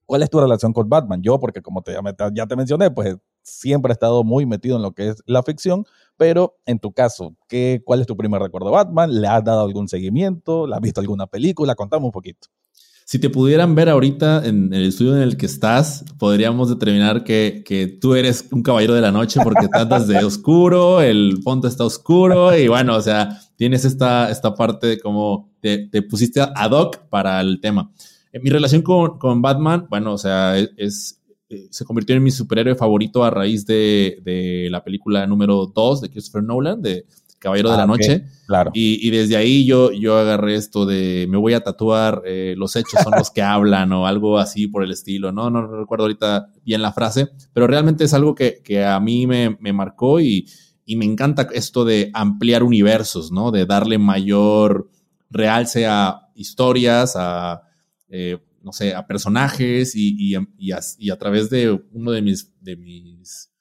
¿cuál 0.06 0.24
es 0.24 0.30
tu 0.30 0.40
relación 0.40 0.74
con 0.74 0.90
Batman? 0.90 1.22
Yo, 1.22 1.40
porque 1.40 1.62
como 1.62 1.82
te, 1.82 1.96
ya 2.34 2.46
te 2.46 2.56
mencioné, 2.56 2.92
pues 2.92 3.16
siempre 3.44 3.92
he 3.92 3.94
estado 3.94 4.24
muy 4.24 4.46
metido 4.46 4.78
en 4.78 4.82
lo 4.82 4.94
que 4.94 5.10
es 5.10 5.24
la 5.26 5.44
ficción, 5.44 5.86
pero 6.18 6.58
en 6.66 6.80
tu 6.80 6.92
caso, 6.92 7.36
¿qué, 7.48 7.82
¿cuál 7.86 8.02
es 8.02 8.08
tu 8.08 8.18
primer 8.18 8.42
recuerdo 8.42 8.68
de 8.68 8.76
Batman? 8.76 9.22
¿Le 9.22 9.28
has 9.28 9.44
dado 9.44 9.62
algún 9.62 9.88
seguimiento? 9.88 10.68
¿Le 10.68 10.76
has 10.76 10.82
visto 10.82 11.02
alguna 11.02 11.28
película? 11.28 11.76
Contame 11.76 12.06
un 12.06 12.12
poquito. 12.12 12.48
Si 13.06 13.20
te 13.20 13.30
pudieran 13.30 13.76
ver 13.76 13.90
ahorita 13.90 14.46
en 14.46 14.74
el 14.74 14.86
estudio 14.86 15.18
en 15.18 15.24
el 15.24 15.36
que 15.36 15.46
estás, 15.46 16.06
podríamos 16.18 16.70
determinar 16.70 17.26
que, 17.26 17.62
que 17.66 17.88
tú 17.88 18.16
eres 18.16 18.48
un 18.52 18.64
caballero 18.64 18.94
de 18.94 19.02
la 19.02 19.12
noche 19.12 19.42
porque 19.44 19.68
tratas 19.68 20.08
de 20.08 20.24
oscuro, 20.24 21.02
el 21.02 21.42
fondo 21.44 21.68
está 21.68 21.84
oscuro 21.84 22.58
y 22.58 22.70
bueno, 22.70 22.96
o 22.96 23.02
sea, 23.02 23.42
tienes 23.58 23.84
esta, 23.84 24.32
esta 24.32 24.56
parte 24.56 24.88
de 24.88 25.00
cómo 25.00 25.52
te, 25.60 25.90
te 25.90 26.02
pusiste 26.02 26.40
ad 26.42 26.72
hoc 26.72 27.00
para 27.10 27.42
el 27.42 27.60
tema. 27.60 27.92
En 28.32 28.42
mi 28.42 28.50
relación 28.50 28.82
con, 28.82 29.20
con 29.20 29.42
Batman, 29.42 29.86
bueno, 29.90 30.14
o 30.14 30.18
sea, 30.18 30.58
es, 30.58 31.22
eh, 31.54 31.68
se 31.70 31.86
convirtió 31.86 32.16
en 32.16 32.24
mi 32.24 32.32
superhéroe 32.32 32.76
favorito 32.76 33.24
a 33.24 33.30
raíz 33.30 33.66
de, 33.66 34.68
la 34.72 34.84
película 34.84 35.28
número 35.28 35.68
2 35.68 36.02
de 36.02 36.10
Christopher 36.10 36.44
Nolan, 36.44 36.82
de 36.82 37.06
Caballero 37.38 37.70
de 37.70 37.78
la 37.78 37.84
ah, 37.84 37.88
Noche. 37.88 38.26
Claro. 38.48 38.72
Y, 38.74 39.10
desde 39.12 39.36
ahí 39.36 39.66
yo, 39.66 39.92
yo 39.92 40.18
agarré 40.18 40.56
esto 40.56 40.86
de 40.86 41.28
me 41.30 41.38
voy 41.38 41.54
a 41.54 41.62
tatuar, 41.62 42.24
eh, 42.26 42.56
los 42.58 42.76
hechos 42.76 43.02
son 43.04 43.14
los 43.18 43.30
que 43.30 43.42
hablan 43.44 43.92
o 43.92 44.08
algo 44.08 44.40
así 44.40 44.68
por 44.68 44.84
el 44.84 44.92
estilo. 44.92 45.32
No, 45.32 45.50
no 45.52 45.68
recuerdo 45.68 46.06
ahorita 46.06 46.48
bien 46.66 46.82
la 46.82 46.92
frase, 46.92 47.30
pero 47.54 47.68
realmente 47.68 48.06
es 48.06 48.14
algo 48.14 48.34
que, 48.34 48.84
a 48.84 49.00
mí 49.00 49.28
me, 49.28 49.56
marcó 49.74 50.20
y, 50.20 50.48
me 50.88 51.06
encanta 51.06 51.48
esto 51.54 51.86
de 51.86 52.10
ampliar 52.14 52.64
universos, 52.64 53.32
¿no? 53.32 53.52
De 53.52 53.66
darle 53.66 53.98
mayor 54.00 54.90
realce 55.30 55.86
a 55.86 56.30
historias, 56.36 57.14
a 57.16 57.62
eh, 58.10 58.40
no 58.64 58.72
sé, 58.72 58.96
a 58.96 59.06
personajes 59.06 59.94
y, 59.96 60.36
a, 60.36 61.18
través 61.18 61.50
de 61.50 61.72
uno 61.92 62.12
de 62.12 62.22
mis, 62.22 62.52
de 62.62 62.76
mis 62.78 63.52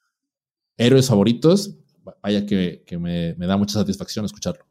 héroes 0.77 1.07
favoritos, 1.07 1.77
vaya 2.21 2.45
que, 2.45 2.83
me, 2.99 3.35
me, 3.35 3.45
da 3.45 3.57
mucha 3.57 3.73
satisfacción 3.73 4.25
escucharlo. 4.25 4.65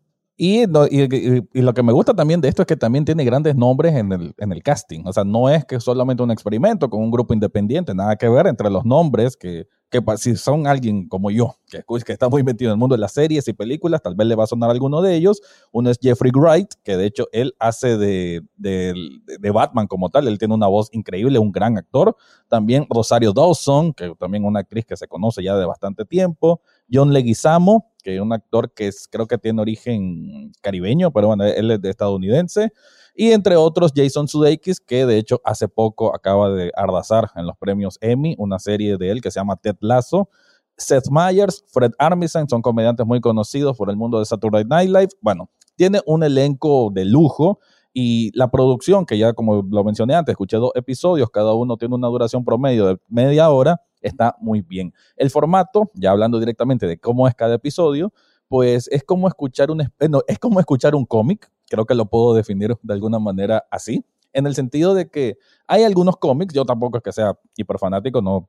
Y, 0.45 0.67
lo 0.67 1.73
que 1.73 1.83
me 1.85 1.93
gusta 1.93 2.15
también 2.15 2.41
de 2.41 2.49
esto 2.49 2.63
es 2.63 2.67
que 2.67 2.77
también 2.77 3.05
tiene 3.05 3.25
grandes 3.25 3.55
nombres 3.55 3.95
en 3.95 4.11
el, 4.11 4.35
en 4.39 4.51
el 4.51 4.61
casting. 4.61 5.05
O 5.07 5.13
sea, 5.13 5.23
no 5.23 5.49
es 5.49 5.65
que 5.65 5.79
solamente 5.79 6.21
un 6.21 6.33
experimento 6.33 6.91
con 6.91 7.01
un 7.01 7.13
grupo 7.13 7.33
independiente, 7.33 7.95
nada 7.95 8.17
que 8.17 8.29
ver 8.29 8.49
entre 8.49 8.69
los 8.69 8.85
nombres 8.85 9.37
que 9.37 9.69
que 9.93 10.03
si 10.17 10.37
son 10.37 10.67
alguien 10.67 11.07
como 11.07 11.31
yo, 11.31 11.55
que, 11.71 11.85
que 12.07 12.13
está 12.13 12.31
muy 12.31 12.43
metido 12.43 12.71
en 12.71 12.77
el 12.77 12.79
mundo 12.79 12.95
de 12.95 13.01
las 13.01 13.13
series 13.13 13.47
y 13.47 13.53
películas, 13.53 14.01
tal 14.01 14.15
vez 14.15 14.27
le 14.27 14.35
va 14.35 14.45
a 14.45 14.47
sonar 14.47 14.71
alguno 14.71 15.03
de 15.03 15.15
ellos. 15.15 15.43
Uno 15.71 15.91
es 15.91 15.99
Jeffrey 16.01 16.33
Wright, 16.35 16.73
que 16.83 16.97
de 16.97 17.05
hecho 17.05 17.29
él 17.31 17.55
hace 17.59 17.99
de, 17.99 18.43
de, 18.57 19.51
Batman 19.53 19.87
como 19.87 20.09
tal, 20.09 20.29
él 20.29 20.39
tiene 20.39 20.55
una 20.55 20.67
voz 20.67 20.89
increíble, 20.93 21.39
un 21.39 21.53
gran 21.53 21.77
actor. 21.77 22.17
También 22.49 22.87
Rosario 22.89 23.35
Dawson, 23.35 23.93
que 23.93 24.15
también 24.19 24.47
una 24.47 24.61
actriz 24.61 24.87
que 24.87 24.97
se 24.97 25.07
conoce 25.07 25.43
ya 25.43 25.57
de 25.57 25.67
bastante 25.67 26.07
tiempo. 26.07 26.63
John 26.93 27.13
Leguizamo, 27.13 27.93
que 28.03 28.17
es 28.17 28.21
un 28.21 28.33
actor 28.33 28.73
que 28.75 28.89
es, 28.89 29.09
creo 29.11 29.27
que 29.27 29.39
tiene 29.39 29.63
origen 29.63 30.53
caribeño, 30.61 31.13
pero 31.13 31.29
bueno, 31.29 31.45
él 31.45 31.71
es 31.71 31.81
de 31.81 31.91
estadounidense. 31.91 32.73
Y 33.15 33.31
entre 33.33 33.57
otros, 33.57 33.93
Jason 33.95 34.29
Sudeikis, 34.29 34.81
que 34.81 35.07
de 35.07 35.19
hecho 35.19 35.41
hace 35.45 35.69
poco 35.69 36.15
acaba 36.15 36.51
de 36.51 36.73
ardazar 36.75 37.31
en 37.37 37.47
los 37.47 37.57
premios 37.57 37.99
Emmy, 38.01 38.35
una 38.39 38.59
serie 38.59 38.97
de 38.97 39.11
él 39.11 39.21
que 39.21 39.31
se 39.31 39.41
llama 39.41 39.57
Ted 39.57 39.77
Lasso. 39.81 40.29
Seth 40.77 41.11
Meyers, 41.11 41.65
Fred 41.69 41.93
Armisen, 41.99 42.49
son 42.49 42.63
comediantes 42.63 43.07
muy 43.07 43.21
conocidos 43.21 43.77
por 43.77 43.91
el 43.91 43.97
mundo 43.97 44.19
de 44.19 44.25
Saturday 44.25 44.65
Night 44.65 44.89
Live. 44.89 45.11
Bueno, 45.21 45.51
tiene 45.77 46.01
un 46.07 46.23
elenco 46.23 46.91
de 46.93 47.05
lujo 47.05 47.61
y 47.93 48.37
la 48.37 48.51
producción, 48.51 49.05
que 49.05 49.19
ya 49.19 49.35
como 49.35 49.63
lo 49.63 49.85
mencioné 49.85 50.15
antes, 50.15 50.33
escuché 50.33 50.57
dos 50.57 50.73
episodios, 50.75 51.31
cada 51.31 51.53
uno 51.53 51.77
tiene 51.77 51.95
una 51.95 52.09
duración 52.09 52.45
promedio 52.45 52.87
de 52.87 52.99
media 53.09 53.51
hora, 53.51 53.81
está 54.02 54.37
muy 54.40 54.61
bien. 54.62 54.92
El 55.16 55.30
formato, 55.30 55.90
ya 55.94 56.11
hablando 56.11 56.38
directamente 56.38 56.87
de 56.87 56.99
cómo 56.99 57.28
es 57.28 57.35
cada 57.35 57.54
episodio, 57.54 58.12
pues 58.49 58.88
es 58.92 59.02
como 59.02 59.28
escuchar 59.28 59.71
un, 59.71 59.80
es 60.26 60.38
como 60.38 60.61
escuchar 60.61 60.94
un 60.94 61.06
cómic, 61.06 61.50
creo 61.68 61.87
que 61.87 61.94
lo 61.94 62.06
puedo 62.06 62.35
definir 62.35 62.76
de 62.82 62.94
alguna 62.94 63.18
manera 63.18 63.64
así, 63.71 64.04
en 64.32 64.47
el 64.47 64.54
sentido 64.54 64.94
de 64.94 65.09
que 65.09 65.38
hay 65.66 65.85
algunos 65.85 66.16
cómics, 66.16 66.54
yo 66.54 66.64
tampoco 66.64 66.99
es 66.99 67.02
que 67.02 67.12
sea 67.12 67.38
hiperfanático, 67.56 68.21
no, 68.21 68.49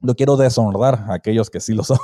no 0.00 0.14
quiero 0.14 0.36
deshonrar 0.36 1.06
a 1.08 1.14
aquellos 1.14 1.50
que 1.50 1.60
sí 1.60 1.74
lo 1.74 1.82
son, 1.84 1.98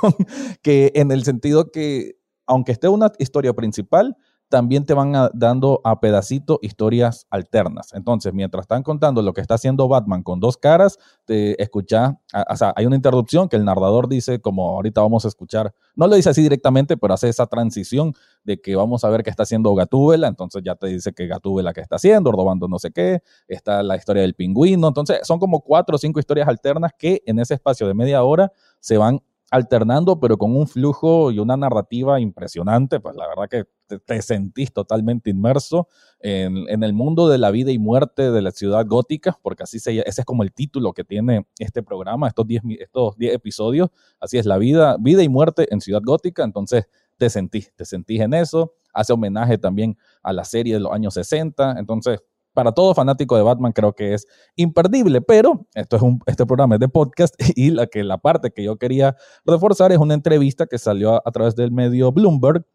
que 0.61 0.91
en 0.95 1.11
el 1.11 1.23
sentido 1.23 1.71
que 1.71 2.17
aunque 2.45 2.73
esté 2.73 2.89
una 2.89 3.11
historia 3.17 3.53
principal, 3.53 4.17
también 4.51 4.85
te 4.85 4.93
van 4.93 5.13
dando 5.33 5.79
a 5.83 5.99
pedacito 5.99 6.59
historias 6.61 7.25
alternas. 7.31 7.93
Entonces, 7.93 8.33
mientras 8.33 8.65
están 8.65 8.83
contando 8.83 9.21
lo 9.21 9.33
que 9.33 9.39
está 9.41 9.55
haciendo 9.55 9.87
Batman 9.87 10.21
con 10.21 10.39
dos 10.41 10.57
caras, 10.57 10.99
te 11.25 11.59
escucha, 11.63 12.19
o 12.49 12.55
sea, 12.57 12.73
hay 12.75 12.85
una 12.85 12.97
interrupción 12.97 13.47
que 13.47 13.55
el 13.55 13.63
narrador 13.63 14.09
dice, 14.09 14.41
como 14.41 14.71
ahorita 14.71 15.01
vamos 15.01 15.23
a 15.23 15.29
escuchar, 15.29 15.73
no 15.95 16.05
lo 16.05 16.15
dice 16.15 16.29
así 16.29 16.41
directamente, 16.43 16.97
pero 16.97 17.13
hace 17.13 17.29
esa 17.29 17.47
transición 17.47 18.13
de 18.43 18.61
que 18.61 18.75
vamos 18.75 19.05
a 19.05 19.09
ver 19.09 19.23
qué 19.23 19.29
está 19.29 19.43
haciendo 19.43 19.73
Gatúbela, 19.73 20.27
entonces 20.27 20.61
ya 20.63 20.75
te 20.75 20.87
dice 20.87 21.13
que 21.13 21.27
Gatúbela 21.27 21.71
que 21.73 21.79
está 21.81 21.95
haciendo, 21.95 22.31
robando 22.31 22.67
no 22.67 22.77
sé 22.77 22.91
qué, 22.91 23.23
está 23.47 23.81
la 23.81 23.95
historia 23.95 24.21
del 24.21 24.35
pingüino, 24.35 24.89
entonces 24.89 25.21
son 25.23 25.39
como 25.39 25.61
cuatro 25.61 25.95
o 25.95 25.97
cinco 25.97 26.19
historias 26.19 26.49
alternas 26.49 26.91
que 26.97 27.23
en 27.25 27.39
ese 27.39 27.53
espacio 27.53 27.87
de 27.87 27.93
media 27.93 28.21
hora 28.23 28.51
se 28.81 28.97
van 28.97 29.21
alternando, 29.51 30.19
pero 30.19 30.37
con 30.37 30.55
un 30.55 30.67
flujo 30.67 31.29
y 31.29 31.39
una 31.39 31.57
narrativa 31.57 32.19
impresionante, 32.19 32.99
pues 32.99 33.15
la 33.15 33.27
verdad 33.27 33.47
que 33.49 33.65
te, 33.99 34.21
sentís 34.21 34.71
totalmente 34.71 35.29
inmerso 35.29 35.87
en, 36.19 36.83
el 36.83 36.93
mundo 36.93 37.29
de 37.29 37.37
la 37.37 37.51
vida 37.51 37.71
y 37.71 37.79
muerte 37.79 38.31
de 38.31 38.41
la 38.41 38.51
ciudad 38.51 38.85
gótica, 38.85 39.37
porque 39.41 39.63
así 39.63 39.79
se, 39.79 39.99
ese 39.99 40.21
es 40.21 40.25
como 40.25 40.43
el 40.43 40.51
título 40.51 40.93
que 40.93 41.03
tiene 41.03 41.45
este 41.59 41.83
programa, 41.83 42.27
estos 42.27 42.47
10 42.47 42.63
estos 42.79 43.17
diez 43.17 43.33
episodios, 43.33 43.89
así 44.19 44.37
es 44.37 44.45
la 44.45 44.57
vida, 44.57 44.97
vida 44.99 45.23
y 45.23 45.29
muerte 45.29 45.67
en 45.71 45.81
ciudad 45.81 46.01
gótica, 46.03 46.43
entonces 46.43 46.87
te 47.17 47.29
sentís, 47.29 47.73
te 47.75 47.85
sentís 47.85 48.21
en 48.21 48.33
eso, 48.33 48.73
hace 48.93 49.13
homenaje 49.13 49.57
también 49.57 49.97
a 50.23 50.33
la 50.33 50.43
serie 50.43 50.73
de 50.73 50.79
los 50.79 50.91
años 50.91 51.13
60, 51.13 51.75
entonces 51.77 52.19
para 52.53 52.71
todo 52.71 52.93
fanático 52.93 53.37
de 53.37 53.43
Batman 53.43 53.71
creo 53.71 53.93
que 53.93 54.13
es 54.13 54.27
imperdible, 54.55 55.21
pero 55.21 55.65
esto 55.73 55.95
es 55.95 56.01
un, 56.01 56.19
este 56.25 56.45
programa 56.45 56.75
es 56.75 56.79
de 56.79 56.89
podcast 56.89 57.35
y 57.55 57.69
la, 57.71 57.87
que, 57.87 58.03
la 58.03 58.17
parte 58.17 58.51
que 58.51 58.63
yo 58.63 58.77
quería 58.77 59.15
reforzar 59.45 59.91
es 59.91 59.97
una 59.97 60.13
entrevista 60.13 60.65
que 60.65 60.77
salió 60.77 61.25
a, 61.25 61.31
través 61.31 61.55
del 61.55 61.71
medio 61.71 62.11
Bloomberg 62.11 62.65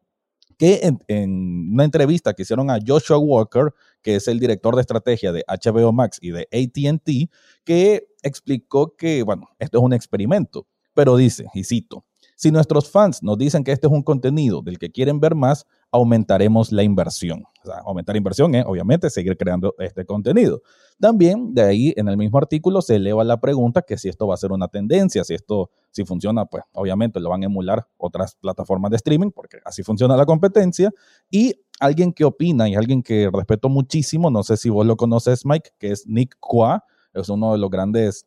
que 0.56 0.80
en, 1.08 1.72
una 1.72 1.84
entrevista 1.84 2.32
que 2.32 2.42
hicieron 2.42 2.70
a 2.70 2.78
Joshua 2.84 3.18
Walker, 3.18 3.72
que 4.02 4.16
es 4.16 4.28
el 4.28 4.38
director 4.38 4.74
de 4.74 4.80
estrategia 4.80 5.32
de 5.32 5.44
HBO 5.46 5.92
Max 5.92 6.18
y 6.20 6.30
de 6.30 6.48
ATT, 6.52 7.30
que 7.64 8.08
explicó 8.22 8.96
que, 8.96 9.22
bueno, 9.22 9.48
esto 9.58 9.78
es 9.78 9.84
un 9.84 9.92
experimento, 9.92 10.66
pero 10.94 11.16
dice, 11.16 11.46
y 11.54 11.64
cito, 11.64 12.04
si 12.36 12.50
nuestros 12.50 12.90
fans 12.90 13.22
nos 13.22 13.38
dicen 13.38 13.64
que 13.64 13.72
este 13.72 13.86
es 13.86 13.92
un 13.92 14.02
contenido 14.02 14.62
del 14.62 14.78
que 14.78 14.90
quieren 14.90 15.20
ver 15.20 15.34
más, 15.34 15.66
aumentaremos 15.90 16.72
la 16.72 16.82
inversión. 16.82 17.44
O 17.62 17.66
sea, 17.66 17.78
aumentar 17.84 18.16
inversión 18.16 18.54
es, 18.54 18.64
obviamente, 18.66 19.10
seguir 19.10 19.36
creando 19.36 19.74
este 19.78 20.04
contenido. 20.04 20.62
También, 21.00 21.54
de 21.54 21.62
ahí, 21.62 21.94
en 21.96 22.08
el 22.08 22.16
mismo 22.16 22.38
artículo, 22.38 22.80
se 22.80 22.96
eleva 22.96 23.24
la 23.24 23.40
pregunta 23.40 23.82
que 23.82 23.98
si 23.98 24.08
esto 24.08 24.26
va 24.26 24.34
a 24.34 24.36
ser 24.36 24.52
una 24.52 24.68
tendencia, 24.68 25.24
si 25.24 25.34
esto, 25.34 25.70
si 25.90 26.04
funciona, 26.04 26.46
pues 26.46 26.64
obviamente 26.72 27.20
lo 27.20 27.30
van 27.30 27.42
a 27.42 27.46
emular 27.46 27.86
otras 27.96 28.36
plataformas 28.36 28.90
de 28.90 28.96
streaming, 28.96 29.30
porque 29.30 29.58
así 29.64 29.82
funciona 29.82 30.16
la 30.16 30.26
competencia. 30.26 30.90
Y 31.30 31.54
alguien 31.80 32.12
que 32.12 32.24
opina 32.24 32.68
y 32.68 32.74
alguien 32.74 33.02
que 33.02 33.30
respeto 33.32 33.68
muchísimo, 33.68 34.30
no 34.30 34.42
sé 34.42 34.56
si 34.56 34.70
vos 34.70 34.86
lo 34.86 34.96
conoces, 34.96 35.44
Mike, 35.44 35.70
que 35.78 35.92
es 35.92 36.06
Nick 36.06 36.36
Qua, 36.40 36.84
es 37.12 37.28
uno 37.28 37.52
de 37.52 37.58
los 37.58 37.70
grandes 37.70 38.26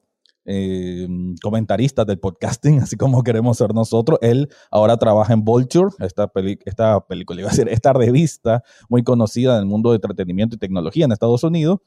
eh, 0.51 1.07
comentarista 1.43 2.05
del 2.05 2.17
podcasting, 2.17 2.79
así 2.79 2.97
como 2.97 3.21
queremos 3.21 3.57
ser 3.57 3.75
nosotros. 3.75 4.17
Él 4.23 4.49
ahora 4.71 4.97
trabaja 4.97 5.33
en 5.33 5.43
Vulture, 5.45 5.91
esta, 5.99 6.31
esta 6.65 7.05
película, 7.05 7.41
iba 7.41 7.49
a 7.49 7.51
decir, 7.51 7.69
esta 7.69 7.93
revista 7.93 8.63
muy 8.89 9.03
conocida 9.03 9.53
en 9.53 9.59
el 9.59 9.65
mundo 9.67 9.91
de 9.91 9.97
entretenimiento 9.97 10.55
y 10.55 10.59
tecnología 10.59 11.05
en 11.05 11.11
Estados 11.11 11.43
Unidos. 11.43 11.81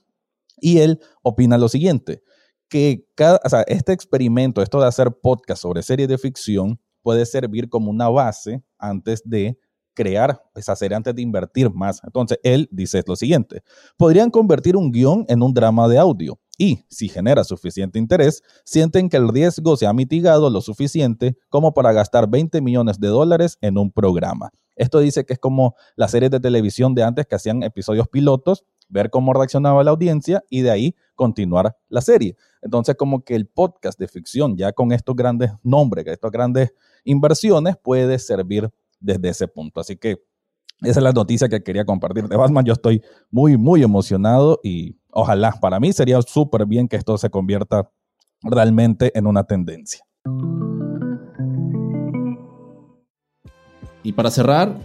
Y 0.60 0.78
él 0.78 1.00
opina 1.22 1.58
lo 1.58 1.68
siguiente, 1.68 2.22
que 2.68 3.04
cada, 3.16 3.40
este 3.66 3.92
experimento, 3.92 4.62
esto 4.62 4.80
de 4.80 4.86
hacer 4.86 5.10
podcast 5.20 5.60
sobre 5.60 5.82
series 5.82 6.08
de 6.08 6.18
ficción, 6.18 6.78
puede 7.02 7.26
servir 7.26 7.68
como 7.68 7.90
una 7.90 8.08
base 8.08 8.62
antes 8.78 9.22
de 9.24 9.58
crear 9.94 10.42
esa 10.54 10.74
serie 10.76 10.96
antes 10.96 11.14
de 11.14 11.22
invertir 11.22 11.70
más. 11.70 12.00
Entonces, 12.04 12.38
él 12.42 12.68
dice 12.70 13.02
lo 13.06 13.16
siguiente, 13.16 13.62
podrían 13.96 14.30
convertir 14.30 14.76
un 14.76 14.90
guion 14.90 15.24
en 15.28 15.42
un 15.42 15.52
drama 15.52 15.88
de 15.88 15.98
audio 15.98 16.38
y, 16.58 16.84
si 16.88 17.08
genera 17.08 17.44
suficiente 17.44 17.98
interés, 17.98 18.42
sienten 18.64 19.08
que 19.08 19.16
el 19.16 19.28
riesgo 19.28 19.76
se 19.76 19.86
ha 19.86 19.92
mitigado 19.92 20.50
lo 20.50 20.60
suficiente 20.60 21.36
como 21.48 21.74
para 21.74 21.92
gastar 21.92 22.28
20 22.28 22.60
millones 22.60 23.00
de 23.00 23.08
dólares 23.08 23.58
en 23.60 23.78
un 23.78 23.90
programa. 23.90 24.50
Esto 24.76 25.00
dice 25.00 25.24
que 25.24 25.34
es 25.34 25.38
como 25.38 25.74
las 25.96 26.10
series 26.10 26.30
de 26.30 26.40
televisión 26.40 26.94
de 26.94 27.02
antes 27.02 27.26
que 27.26 27.34
hacían 27.34 27.62
episodios 27.62 28.08
pilotos, 28.08 28.64
ver 28.88 29.10
cómo 29.10 29.32
reaccionaba 29.32 29.82
la 29.82 29.90
audiencia 29.90 30.44
y 30.50 30.60
de 30.60 30.70
ahí 30.70 30.94
continuar 31.14 31.76
la 31.88 32.00
serie. 32.00 32.36
Entonces, 32.60 32.94
como 32.96 33.24
que 33.24 33.34
el 33.34 33.46
podcast 33.46 33.98
de 33.98 34.06
ficción, 34.06 34.56
ya 34.56 34.72
con 34.72 34.92
estos 34.92 35.16
grandes 35.16 35.50
nombres, 35.62 36.06
estas 36.06 36.30
grandes 36.30 36.72
inversiones, 37.04 37.76
puede 37.82 38.18
servir 38.18 38.70
desde 39.02 39.28
ese 39.30 39.48
punto. 39.48 39.80
Así 39.80 39.96
que 39.96 40.22
esa 40.82 40.98
es 41.00 41.04
la 41.04 41.12
noticia 41.12 41.48
que 41.48 41.62
quería 41.62 41.84
compartir 41.84 42.28
de 42.28 42.36
Batman. 42.36 42.64
Yo 42.64 42.72
estoy 42.72 43.02
muy, 43.30 43.56
muy 43.56 43.82
emocionado 43.82 44.58
y 44.62 44.96
ojalá, 45.10 45.52
para 45.60 45.78
mí 45.78 45.92
sería 45.92 46.20
súper 46.22 46.66
bien 46.66 46.88
que 46.88 46.96
esto 46.96 47.16
se 47.18 47.30
convierta 47.30 47.90
realmente 48.42 49.16
en 49.16 49.26
una 49.26 49.44
tendencia. 49.44 50.04
Y 54.02 54.12
para 54.12 54.30
cerrar, 54.30 54.76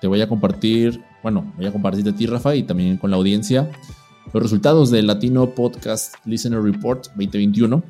te 0.00 0.06
voy 0.06 0.20
a 0.20 0.28
compartir, 0.28 1.02
bueno, 1.22 1.52
voy 1.56 1.66
a 1.66 1.72
compartir 1.72 2.04
de 2.04 2.12
ti, 2.12 2.26
Rafa, 2.26 2.54
y 2.54 2.62
también 2.62 2.96
con 2.96 3.10
la 3.10 3.16
audiencia, 3.16 3.68
los 4.32 4.42
resultados 4.42 4.90
del 4.90 5.08
Latino 5.08 5.50
Podcast 5.50 6.14
Listener 6.24 6.62
Report 6.62 7.06
2021 7.16 7.82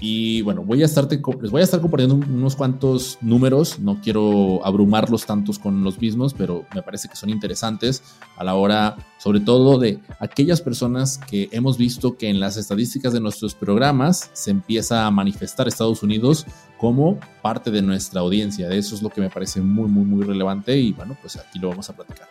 y 0.00 0.42
bueno, 0.42 0.62
voy 0.62 0.82
a 0.82 0.86
estarte, 0.86 1.20
les 1.40 1.50
voy 1.50 1.60
a 1.60 1.64
estar 1.64 1.80
compartiendo 1.80 2.16
unos 2.16 2.56
cuantos 2.56 3.18
números. 3.20 3.78
No 3.78 4.00
quiero 4.02 4.64
abrumarlos 4.64 5.26
tantos 5.26 5.58
con 5.58 5.84
los 5.84 6.00
mismos, 6.00 6.34
pero 6.34 6.64
me 6.74 6.82
parece 6.82 7.08
que 7.08 7.16
son 7.16 7.30
interesantes 7.30 8.02
a 8.36 8.44
la 8.44 8.54
hora, 8.54 8.96
sobre 9.18 9.40
todo, 9.40 9.78
de 9.78 10.00
aquellas 10.20 10.60
personas 10.60 11.18
que 11.18 11.48
hemos 11.52 11.78
visto 11.78 12.16
que 12.16 12.28
en 12.28 12.40
las 12.40 12.56
estadísticas 12.56 13.12
de 13.12 13.20
nuestros 13.20 13.54
programas 13.54 14.30
se 14.32 14.50
empieza 14.50 15.06
a 15.06 15.10
manifestar 15.10 15.68
Estados 15.68 16.02
Unidos 16.02 16.46
como 16.78 17.18
parte 17.42 17.70
de 17.70 17.82
nuestra 17.82 18.20
audiencia. 18.20 18.70
Eso 18.70 18.94
es 18.94 19.02
lo 19.02 19.10
que 19.10 19.20
me 19.20 19.30
parece 19.30 19.60
muy, 19.60 19.88
muy, 19.88 20.04
muy 20.04 20.24
relevante 20.24 20.76
y 20.76 20.92
bueno, 20.92 21.16
pues 21.20 21.36
aquí 21.36 21.58
lo 21.58 21.68
vamos 21.68 21.88
a 21.88 21.96
platicar. 21.96 22.28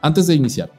Antes 0.00 0.26
de 0.26 0.34
iniciar, 0.34 0.70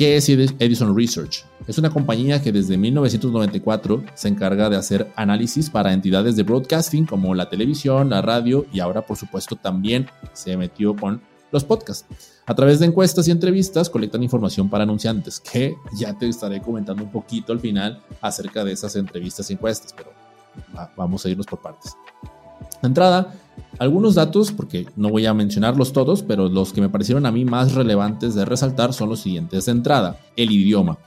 ¿qué 0.00 0.16
es 0.16 0.30
Edison 0.30 0.96
Research? 0.96 1.44
Es 1.66 1.76
una 1.76 1.90
compañía 1.90 2.40
que 2.40 2.52
desde 2.52 2.78
1994 2.78 4.02
se 4.14 4.28
encarga 4.28 4.70
de 4.70 4.76
hacer 4.78 5.12
análisis 5.14 5.68
para 5.68 5.92
entidades 5.92 6.36
de 6.36 6.42
broadcasting 6.42 7.04
como 7.04 7.34
la 7.34 7.50
televisión, 7.50 8.08
la 8.08 8.22
radio 8.22 8.64
y 8.72 8.80
ahora 8.80 9.02
por 9.02 9.18
supuesto 9.18 9.56
también 9.56 10.06
se 10.32 10.56
metió 10.56 10.96
con 10.96 11.20
los 11.52 11.64
podcasts. 11.64 12.06
A 12.46 12.54
través 12.54 12.80
de 12.80 12.86
encuestas 12.86 13.28
y 13.28 13.30
entrevistas 13.30 13.90
colectan 13.90 14.22
información 14.22 14.70
para 14.70 14.84
anunciantes, 14.84 15.38
que 15.38 15.74
ya 15.92 16.16
te 16.16 16.30
estaré 16.30 16.62
comentando 16.62 17.02
un 17.02 17.10
poquito 17.10 17.52
al 17.52 17.60
final 17.60 18.02
acerca 18.22 18.64
de 18.64 18.72
esas 18.72 18.96
entrevistas 18.96 19.50
y 19.50 19.52
encuestas, 19.52 19.92
pero 19.94 20.14
vamos 20.96 21.26
a 21.26 21.28
irnos 21.28 21.44
por 21.44 21.60
partes. 21.60 21.94
De 22.82 22.88
entrada, 22.88 23.34
algunos 23.78 24.14
datos, 24.14 24.52
porque 24.52 24.86
no 24.96 25.08
voy 25.08 25.26
a 25.26 25.34
mencionarlos 25.34 25.92
todos, 25.92 26.22
pero 26.22 26.48
los 26.48 26.72
que 26.72 26.80
me 26.80 26.88
parecieron 26.88 27.26
a 27.26 27.32
mí 27.32 27.44
más 27.44 27.74
relevantes 27.74 28.34
de 28.34 28.44
resaltar 28.44 28.92
son 28.92 29.08
los 29.08 29.20
siguientes. 29.20 29.66
De 29.66 29.72
entrada, 29.72 30.18
el 30.36 30.50
idioma. 30.50 30.98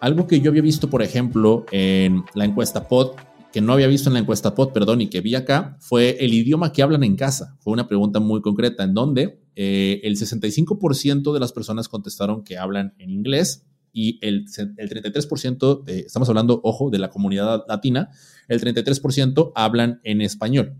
Algo 0.00 0.26
que 0.26 0.40
yo 0.40 0.50
había 0.50 0.62
visto, 0.62 0.88
por 0.88 1.02
ejemplo, 1.02 1.66
en 1.70 2.24
la 2.34 2.44
encuesta 2.44 2.88
POD, 2.88 3.12
que 3.52 3.60
no 3.60 3.72
había 3.72 3.86
visto 3.86 4.08
en 4.08 4.14
la 4.14 4.20
encuesta 4.20 4.54
POD, 4.54 4.72
perdón, 4.72 5.00
y 5.00 5.08
que 5.08 5.20
vi 5.20 5.34
acá, 5.34 5.76
fue 5.80 6.16
el 6.20 6.32
idioma 6.32 6.72
que 6.72 6.82
hablan 6.82 7.04
en 7.04 7.16
casa. 7.16 7.56
Fue 7.60 7.72
una 7.72 7.88
pregunta 7.88 8.20
muy 8.20 8.40
concreta, 8.40 8.84
en 8.84 8.94
donde 8.94 9.40
eh, 9.56 10.00
el 10.04 10.16
65% 10.16 11.32
de 11.32 11.40
las 11.40 11.52
personas 11.52 11.88
contestaron 11.88 12.44
que 12.44 12.56
hablan 12.56 12.94
en 12.98 13.10
inglés 13.10 13.66
y 13.92 14.18
el, 14.26 14.46
el 14.76 14.88
33%, 14.88 15.88
estamos 15.88 16.28
hablando, 16.28 16.60
ojo, 16.64 16.90
de 16.90 16.98
la 16.98 17.10
comunidad 17.10 17.64
latina, 17.68 18.10
el 18.48 18.60
33% 18.60 19.52
hablan 19.54 20.00
en 20.04 20.20
español. 20.20 20.76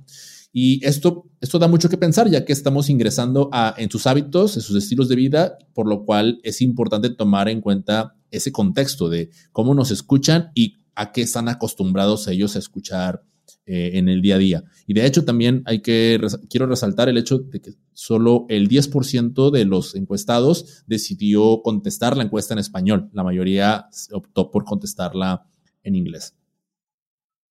Y 0.52 0.84
esto, 0.84 1.26
esto 1.40 1.58
da 1.58 1.68
mucho 1.68 1.88
que 1.88 1.96
pensar, 1.96 2.28
ya 2.28 2.44
que 2.44 2.52
estamos 2.52 2.90
ingresando 2.90 3.48
a, 3.52 3.74
en 3.78 3.90
sus 3.90 4.06
hábitos, 4.06 4.56
en 4.56 4.62
sus 4.62 4.76
estilos 4.76 5.08
de 5.08 5.16
vida, 5.16 5.58
por 5.74 5.88
lo 5.88 6.04
cual 6.04 6.40
es 6.42 6.60
importante 6.60 7.10
tomar 7.10 7.48
en 7.48 7.60
cuenta 7.60 8.16
ese 8.30 8.50
contexto 8.50 9.08
de 9.08 9.30
cómo 9.52 9.74
nos 9.74 9.90
escuchan 9.90 10.50
y 10.54 10.78
a 10.96 11.12
qué 11.12 11.22
están 11.22 11.48
acostumbrados 11.48 12.26
ellos 12.26 12.56
a 12.56 12.58
escuchar 12.58 13.22
eh, 13.66 13.92
en 13.94 14.08
el 14.08 14.22
día 14.22 14.36
a 14.36 14.38
día. 14.38 14.64
Y 14.86 14.94
de 14.94 15.06
hecho 15.06 15.24
también 15.24 15.62
hay 15.66 15.80
que, 15.80 16.20
quiero 16.48 16.66
resaltar 16.66 17.08
el 17.08 17.18
hecho 17.18 17.38
de 17.38 17.60
que 17.60 17.72
solo 17.92 18.46
el 18.48 18.68
10% 18.68 19.50
de 19.50 19.64
los 19.64 19.94
encuestados 19.94 20.84
decidió 20.86 21.62
contestar 21.62 22.16
la 22.16 22.24
encuesta 22.24 22.54
en 22.54 22.58
español. 22.58 23.10
La 23.12 23.24
mayoría 23.24 23.86
optó 24.12 24.50
por 24.50 24.64
contestarla 24.64 25.46
en 25.82 25.94
inglés. 25.94 26.34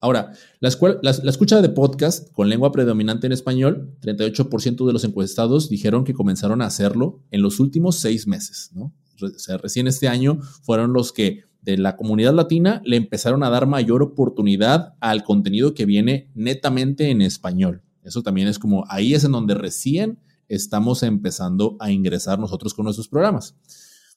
Ahora, 0.02 0.32
la, 0.62 0.70
escucha 1.12 1.62
de 1.62 1.70
podcast 1.70 2.32
con 2.32 2.48
lengua 2.50 2.72
predominante 2.72 3.28
en 3.28 3.34
español, 3.34 3.98
38% 4.02 4.88
de 4.88 4.94
los 4.94 5.04
encuestados 5.04 5.68
dijeron 5.68 6.06
que 6.06 6.14
comenzaron 6.14 6.62
a 6.62 6.68
hacerlo 6.68 7.22
en 7.32 7.42
los 7.42 7.60
últimos 7.60 7.98
seis 7.98 8.26
meses, 8.26 8.72
¿no? 8.74 8.94
recién 9.62 9.88
este 9.88 10.08
año 10.08 10.40
fueron 10.62 10.94
los 10.94 11.12
que 11.12 11.44
de 11.62 11.78
la 11.78 11.96
comunidad 11.96 12.34
latina 12.34 12.82
le 12.86 12.98
empezaron 12.98 13.44
a 13.44 13.50
dar 13.50 13.68
mayor 13.68 14.02
oportunidad 14.02 14.96
al 15.00 15.24
contenido 15.24 15.74
que 15.74 15.86
viene 15.86 16.30
netamente 16.34 17.10
en 17.10 17.22
español. 17.22 17.84
Eso 18.04 18.24
también 18.24 18.48
es 18.48 18.60
como, 18.60 18.86
ahí 18.90 19.14
es 19.14 19.24
en 19.24 19.34
donde 19.34 19.56
recién 19.56 20.20
estamos 20.48 21.04
empezando 21.04 21.78
a 21.80 21.92
ingresar 21.92 22.40
nosotros 22.40 22.74
con 22.74 22.86
nuestros 22.86 23.08
programas. 23.08 23.56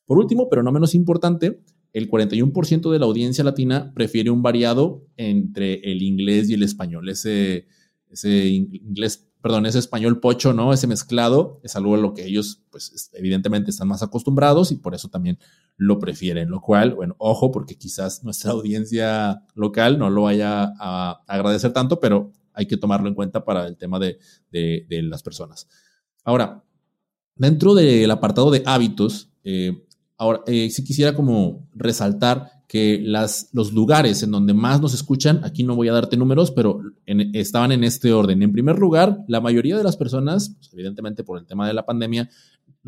Por 0.07 0.19
último, 0.19 0.49
pero 0.49 0.63
no 0.63 0.73
menos 0.73 0.95
importante, 0.95 1.61
el 1.93 2.11
41% 2.11 2.91
de 2.91 2.99
la 2.99 3.07
audiencia 3.07 3.45
latina 3.45 3.93
prefiere 3.95 4.31
un 4.31 4.43
variado 4.43 5.07
entre 5.17 5.75
el 5.93 6.03
inglés 6.03 6.49
y 6.49 6.55
el 6.55 6.63
español. 6.63 7.09
Ese, 7.09 7.67
ese 8.09 8.49
inglés, 8.49 9.29
perdón, 9.43 9.67
ese 9.67 9.79
español 9.79 10.21
pocho, 10.21 10.53
¿no? 10.53 10.73
Ese 10.73 10.87
mezclado 10.87 11.61
es 11.63 11.75
algo 11.77 11.95
a 11.95 11.99
lo 11.99 12.15
que 12.15 12.25
ellos, 12.25 12.63
pues, 12.71 13.11
evidentemente 13.13 13.71
están 13.71 13.89
más 13.89 14.03
acostumbrados 14.03 14.71
y 14.71 14.77
por 14.77 14.95
eso 14.95 15.09
también 15.09 15.39
lo 15.77 15.99
prefieren. 15.99 16.49
Lo 16.49 16.61
cual, 16.61 16.95
bueno, 16.95 17.17
ojo, 17.19 17.51
porque 17.51 17.77
quizás 17.77 18.23
nuestra 18.23 18.51
audiencia 18.53 19.43
local 19.55 19.99
no 19.99 20.09
lo 20.11 20.23
vaya 20.23 20.73
a 20.79 21.23
agradecer 21.27 21.73
tanto, 21.73 22.01
pero 22.01 22.33
hay 22.55 22.67
que 22.67 22.77
tomarlo 22.77 23.09
en 23.09 23.15
cuenta 23.15 23.45
para 23.45 23.67
el 23.67 23.77
tema 23.77 23.99
de, 23.99 24.19
de, 24.51 25.03
las 25.03 25.23
personas. 25.23 25.69
Ahora, 26.23 26.63
dentro 27.35 27.75
del 27.75 28.11
apartado 28.11 28.51
de 28.51 28.63
hábitos, 28.65 29.31
eh, 29.43 29.85
Ahora, 30.23 30.41
eh, 30.47 30.71
si 30.71 30.85
quisiera 30.85 31.17
como 31.17 31.69
resaltar 31.75 32.62
que 32.73 32.99
las, 33.05 33.51
los 33.53 33.75
lugares 33.75 34.23
en 34.23 34.31
donde 34.31 34.55
más 34.55 34.81
nos 34.81 34.95
escuchan, 34.95 35.45
aquí 35.45 35.63
no 35.63 35.77
voy 35.77 35.89
a 35.89 35.93
darte 35.93 36.17
números, 36.17 36.51
pero 36.53 36.81
estaban 37.05 37.71
en 37.71 37.85
este 37.85 38.15
orden. 38.15 38.43
En 38.43 38.51
primer 38.51 38.79
lugar, 38.79 39.19
la 39.29 39.43
mayoría 39.43 39.77
de 39.77 39.85
las 39.85 39.99
personas, 39.99 40.55
pues, 40.57 40.73
evidentemente 40.73 41.23
por 41.23 41.39
el 41.39 41.45
tema 41.45 41.69
de 41.69 41.75
la 41.75 41.85
pandemia, 41.85 42.31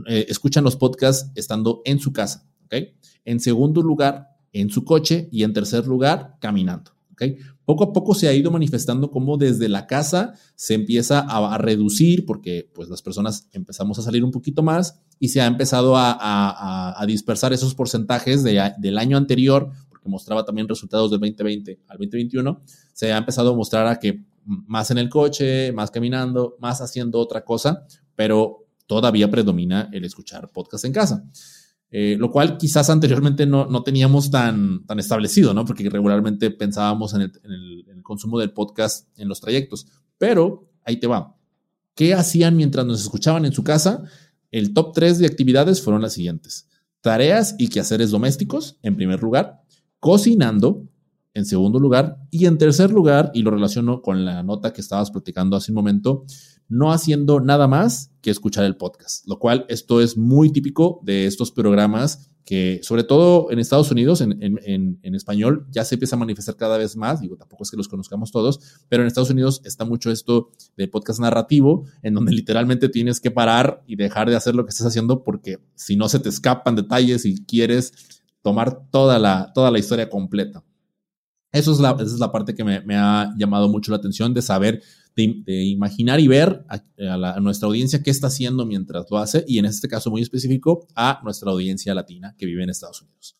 eh, 0.07 0.25
escuchan 0.27 0.65
los 0.65 0.77
podcasts 0.77 1.31
estando 1.35 1.83
en 1.85 1.99
su 1.99 2.15
casa. 2.15 2.49
En 3.27 3.41
segundo 3.41 3.83
lugar, 3.83 4.29
en 4.55 4.71
su 4.71 4.87
coche 4.87 5.29
y 5.31 5.43
en 5.43 5.53
tercer 5.53 5.87
lugar, 5.87 6.39
caminando. 6.41 6.93
Poco 7.65 7.85
a 7.85 7.93
poco 7.93 8.15
se 8.15 8.29
ha 8.29 8.35
ido 8.35 8.51
manifestando 8.51 9.11
cómo 9.11 9.37
desde 9.37 9.69
la 9.69 9.87
casa 9.87 10.35
se 10.55 10.75
empieza 10.75 11.21
a, 11.21 11.57
reducir 11.59 12.27
porque 12.27 12.71
pues 12.75 12.89
las 12.89 13.01
personas 13.01 13.49
empezamos 13.53 13.99
a 13.99 14.03
salir 14.03 14.23
un 14.23 14.31
poquito 14.31 14.63
más 14.63 15.01
y 15.19 15.29
se 15.29 15.41
ha 15.41 15.47
empezado 15.47 15.95
a, 15.97 17.03
dispersar 17.07 17.53
esos 17.53 17.75
porcentajes 17.75 18.43
del 18.43 18.99
año 18.99 19.17
anterior, 19.17 19.71
porque 19.89 20.09
mostraba 20.09 20.45
también 20.45 20.69
resultados 20.69 21.11
del 21.11 21.21
2020 21.21 21.81
al 21.89 21.99
2021, 21.99 22.63
se 22.93 23.13
ha 23.13 23.17
empezado 23.17 23.53
a 23.53 23.57
mostrar 23.57 23.87
a 23.87 23.99
que 23.99 24.25
más 24.45 24.91
en 24.91 24.99
el 24.99 25.09
coche, 25.09 25.73
más 25.73 25.91
caminando, 25.91 26.57
más 26.61 26.81
haciendo 26.81 27.19
otra 27.19 27.45
cosa, 27.45 27.87
pero 28.15 28.67
todavía 28.87 29.31
predomina 29.31 29.89
el 29.93 30.05
escuchar 30.05 30.51
podcast 30.53 30.85
en 30.85 30.93
casa. 30.93 31.25
Eh, 31.97 32.17
lo 32.19 32.33
cual 32.33 32.59
quizás 32.59 32.91
anteriormente 32.91 33.47
no, 33.47 33.67
no, 33.67 33.85
teníamos 33.85 34.29
tan, 34.29 34.85
tan 34.85 34.99
establecido, 34.99 35.55
¿no? 35.55 35.65
Porque 35.65 35.89
regularmente 35.89 36.51
pensábamos 36.51 37.15
en 37.15 37.21
el, 37.21 37.33
en 37.45 37.53
el, 37.53 38.03
consumo 38.03 38.41
del 38.41 38.51
podcast 38.51 39.17
en 39.17 39.29
los 39.29 39.41
trayectos. 39.41 39.87
Pero 40.19 40.69
ahí 40.85 40.97
te 40.97 41.07
va. 41.07 41.37
¿Qué 41.95 42.13
hacían 42.13 42.57
mientras 42.57 42.85
nos 42.85 43.01
escuchaban 43.01 43.45
en 43.45 43.53
su 43.53 43.63
casa? 43.63 44.03
El 44.51 44.75
top 44.75 44.93
3 44.93 45.21
de 45.21 45.27
actividades 45.27 45.83
fueron 45.83 46.03
las 46.03 46.15
siguientes. 46.15 46.69
Tareas 47.01 47.55
y 47.59 47.69
quehaceres 47.69 48.11
domésticos, 48.11 48.77
en 48.83 48.97
primer 48.97 49.23
lugar. 49.23 49.63
Cocinando, 50.01 50.89
en 51.33 51.47
segundo 51.47 51.79
lugar. 51.79 52.19
Y 52.33 52.47
en 52.47 52.59
tercer 52.59 52.91
lugar, 52.91 53.31
y 53.35 53.43
lo 53.43 53.53
relaciono 53.53 54.03
con 54.03 54.25
la 54.25 54.43
nota 54.43 54.73
que 54.73 54.81
estabas 54.81 55.13
platicando 55.13 55.57
hace 55.57 55.71
un 55.71 55.77
momento, 55.77 56.25
no 56.69 56.93
haciendo 56.93 57.41
nada 57.41 57.69
más 57.69 58.11
que 58.21 58.31
escuchar 58.31 58.65
el 58.65 58.77
podcast, 58.77 59.27
lo 59.27 59.39
cual 59.39 59.67
esto 59.69 60.01
es 60.01 60.17
muy 60.17 60.51
típico 60.51 61.01
de 61.03 61.27
estos 61.27 61.51
programas 61.51 62.31
que 62.45 62.81
sobre 62.83 63.05
todo 63.05 63.51
en 63.51 63.59
Estados 63.59 63.91
Unidos, 63.91 64.21
en, 64.21 64.39
en, 64.41 65.15
español, 65.15 65.67
ya 65.71 65.85
se 65.85 65.95
empieza 65.95 66.17
a 66.17 66.19
manifestar 66.19 66.57
cada 66.57 66.77
vez 66.77 66.95
más, 66.97 67.21
digo, 67.21 67.37
tampoco 67.37 67.63
es 67.63 67.71
que 67.71 67.77
los 67.77 67.89
conozcamos 67.89 68.31
todos, 68.33 68.61
pero 68.89 69.03
en 69.03 69.07
Estados 69.07 69.31
Unidos 69.31 69.63
está 69.65 69.85
mucho 69.85 70.11
esto 70.11 70.51
de 70.77 70.87
podcast 70.87 71.21
narrativo, 71.21 71.87
en 72.03 72.15
donde 72.15 72.33
literalmente 72.33 72.89
tienes 72.89 73.21
que 73.21 73.31
parar 73.31 73.83
y 73.87 73.97
dejar 73.97 74.29
de 74.29 74.37
hacer 74.37 74.55
lo 74.55 74.65
que 74.65 74.71
estás 74.71 74.87
haciendo 74.87 75.25
porque 75.25 75.59
si 75.75 75.97
no 75.97 76.09
se 76.09 76.19
te 76.19 76.29
escapan 76.29 76.77
detalles 76.77 77.25
y 77.25 77.45
quieres 77.45 77.93
tomar 78.43 78.91
toda 78.91 79.19
la, 79.19 79.53
toda 79.55 79.71
la 79.71 79.79
historia 79.79 80.11
completa. 80.11 80.63
Eso 81.55 81.73
es 81.73 81.81
la, 81.81 81.93
esa 81.93 82.03
es 82.03 82.19
la 82.19 82.33
parte 82.33 82.55
que 82.55 82.65
me, 82.65 82.81
me 82.83 82.97
ha 82.97 83.33
llamado 83.39 83.69
mucho 83.69 83.91
la 83.91 83.97
atención 83.97 84.35
de 84.35 84.43
saber 84.43 84.83
de, 85.17 85.65
imaginar 85.65 86.21
y 86.21 86.27
ver 86.27 86.65
a, 86.69 87.41
nuestra 87.41 87.69
audiencia 87.69 88.03
qué 88.03 88.11
está 88.11 88.27
haciendo 88.27 88.67
mientras 88.67 89.07
lo 89.11 89.19
hace 89.19 89.45
y 89.47 89.59
en 89.59 89.67
este 89.67 89.89
caso 89.89 90.11
muy 90.11 90.23
específico 90.23 90.87
a 90.97 91.21
nuestra 91.23 91.51
audiencia 91.51 91.95
latina 91.95 92.35
que 92.37 92.47
vive 92.47 92.65
en 92.65 92.71
Estados 92.71 93.03
Unidos. 93.03 93.37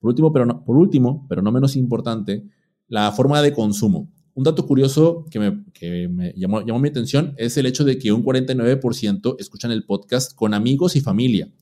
Por 0.00 0.08
último, 0.08 0.32
pero 0.32 0.46
no, 0.46 0.64
por 0.64 0.76
último, 0.76 1.26
pero 1.28 1.42
no 1.42 1.52
menos 1.52 1.76
importante, 1.76 2.44
la 2.88 3.12
forma 3.12 3.42
de 3.42 3.52
consumo. 3.52 4.10
Un 4.34 4.44
dato 4.44 4.66
curioso 4.66 5.26
que 5.30 5.38
me, 5.38 6.32
llamó, 6.34 6.62
llamó 6.62 6.78
mi 6.78 6.88
atención 6.88 7.34
es 7.36 7.58
el 7.58 7.66
hecho 7.66 7.84
de 7.84 7.98
que 7.98 8.12
un 8.12 8.24
49% 8.24 9.36
escuchan 9.38 9.70
el 9.70 9.84
podcast 9.84 10.34
con 10.34 10.54
amigos 10.54 10.96
y 10.96 11.02
familia 11.02 11.52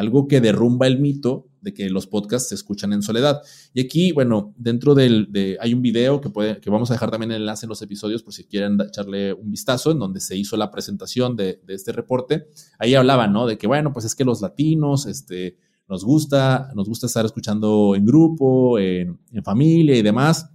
algo 0.00 0.26
que 0.26 0.40
derrumba 0.40 0.86
el 0.86 0.98
mito 0.98 1.48
de 1.60 1.74
que 1.74 1.90
los 1.90 2.06
podcasts 2.06 2.48
se 2.48 2.54
escuchan 2.54 2.92
en 2.92 3.02
soledad. 3.02 3.42
Y 3.74 3.82
aquí, 3.82 4.12
bueno, 4.12 4.54
dentro 4.56 4.94
del, 4.94 5.30
de, 5.30 5.58
hay 5.60 5.74
un 5.74 5.82
video 5.82 6.20
que, 6.20 6.30
puede, 6.30 6.58
que 6.58 6.70
vamos 6.70 6.90
a 6.90 6.94
dejar 6.94 7.10
también 7.10 7.32
enlace 7.32 7.66
en 7.66 7.68
los 7.68 7.82
episodios 7.82 8.22
por 8.22 8.32
si 8.32 8.44
quieren 8.44 8.80
echarle 8.80 9.34
un 9.34 9.50
vistazo, 9.50 9.90
en 9.90 9.98
donde 9.98 10.20
se 10.20 10.36
hizo 10.36 10.56
la 10.56 10.70
presentación 10.70 11.36
de, 11.36 11.60
de 11.66 11.74
este 11.74 11.92
reporte. 11.92 12.46
Ahí 12.78 12.94
hablaban, 12.94 13.32
¿no? 13.32 13.46
De 13.46 13.58
que, 13.58 13.66
bueno, 13.66 13.92
pues 13.92 14.06
es 14.06 14.14
que 14.14 14.24
los 14.24 14.40
latinos, 14.40 15.04
este, 15.04 15.58
nos 15.86 16.04
gusta, 16.04 16.72
nos 16.74 16.88
gusta 16.88 17.06
estar 17.06 17.26
escuchando 17.26 17.94
en 17.94 18.06
grupo, 18.06 18.78
en, 18.78 19.20
en 19.30 19.44
familia 19.44 19.96
y 19.96 20.02
demás. 20.02 20.50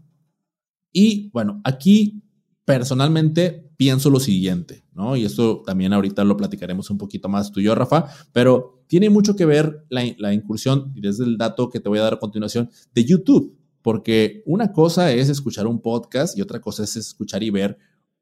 Y 0.92 1.30
bueno, 1.32 1.62
aquí 1.64 2.24
personalmente 2.66 3.70
pienso 3.78 4.10
lo 4.10 4.20
siguiente, 4.20 4.86
¿no? 4.94 5.16
Y 5.16 5.26
esto 5.26 5.62
también 5.66 5.94
ahorita 5.94 6.24
lo 6.24 6.38
platicaremos 6.38 6.90
un 6.90 6.98
poquito 6.98 7.30
más 7.30 7.52
tú 7.52 7.60
y 7.60 7.64
yo, 7.64 7.76
Rafa, 7.76 8.08
pero 8.32 8.75
tiene 8.88 9.10
mucho 9.10 9.36
que 9.36 9.46
ver 9.46 9.86
la, 9.90 10.34
incursión, 10.34 10.92
y 10.96 11.02
desde 11.02 11.26
el 11.26 11.38
dato 11.38 11.70
que 11.70 11.80
te 11.80 11.90
voy 11.90 12.00
a 12.00 12.04
dar 12.04 12.14
a 12.14 12.20
continuación, 12.20 12.70
de 12.94 13.06
YouTube, 13.06 13.58
porque 13.82 14.44
una 14.46 14.72
cosa 14.72 15.12
es 15.12 15.30
escuchar 15.30 15.68
un 15.68 15.82
podcast 15.82 16.38
y 16.38 16.42
otra 16.42 16.60
cosa 16.60 16.84
es 16.84 16.96
escuchar 16.96 17.44
y 17.44 17.50
ver 17.50 17.78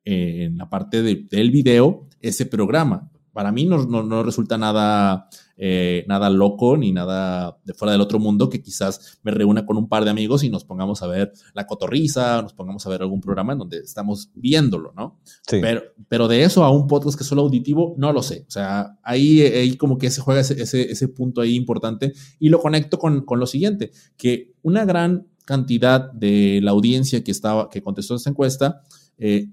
eh, 0.06 0.45
en 0.45 0.58
la 0.58 0.69
parte 0.69 1.02
del 1.02 1.52
video 1.52 2.08
ese 2.19 2.45
programa 2.45 3.12
para 3.34 3.52
mí 3.52 3.65
no, 3.65 3.86
no, 3.86 4.24
resulta 4.24 4.58
nada, 4.58 5.28
eh, 5.58 6.06
nada 6.08 6.30
loco 6.30 6.78
ni 6.78 6.91
nada 6.91 7.58
de 7.65 7.74
fuera 7.74 7.91
del 7.91 8.02
otro 8.02 8.19
mundo 8.19 8.48
que 8.48 8.62
quizás 8.62 9.19
me 9.24 9.32
reúna 9.32 9.65
con 9.65 9.76
un 9.76 9.89
par 9.89 10.06
de 10.06 10.12
amigos 10.12 10.43
y 10.43 10.50
nos 10.50 10.63
pongamos 10.63 11.02
a 11.02 11.08
ver 11.08 11.34
la 11.54 11.65
cotorriza, 11.65 12.43
nos 12.43 12.54
pongamos 12.54 12.86
a 12.86 12.89
ver 12.89 13.02
algún 13.02 13.22
programa 13.22 13.54
en 13.54 13.60
donde 13.60 13.80
estamos 13.80 14.30
viéndolo, 14.36 14.93
¿no? 14.96 15.19
Sí. 15.48 15.58
Pero, 15.62 15.82
pero 16.08 16.28
de 16.28 16.43
eso 16.43 16.63
a 16.63 16.69
un 16.69 16.86
podcast 16.86 17.17
que 17.17 17.24
es 17.24 17.28
solo 17.28 17.41
auditivo, 17.41 17.96
no 17.98 18.13
lo 18.13 18.22
sé. 18.22 18.46
O 18.48 18.52
sea, 18.52 19.00
ahí, 19.02 19.41
ahí 19.41 19.78
como 19.78 19.98
que 19.98 20.12
se 20.12 20.22
juega 20.22 20.41
ese, 20.41 20.62
ese, 20.62 20.91
ese 20.91 21.08
punto 21.08 21.41
ahí 21.41 21.56
importante 21.56 22.13
y 22.38 22.50
lo 22.50 22.62
conecto 22.62 23.00
con, 23.00 23.26
con 23.26 23.39
lo 23.39 23.48
siguiente, 23.48 23.91
que 24.15 24.54
una 24.62 24.86
gran 24.86 25.28
cantidad 25.46 26.12
de 26.12 26.60
la 26.62 26.72
audiencia 26.72 27.24
que, 27.24 27.32
estaba, 27.32 27.69
que 27.69 27.82
contestó 27.82 28.15
esta 28.15 28.30
encuesta, 28.30 28.82
eh, 29.17 29.50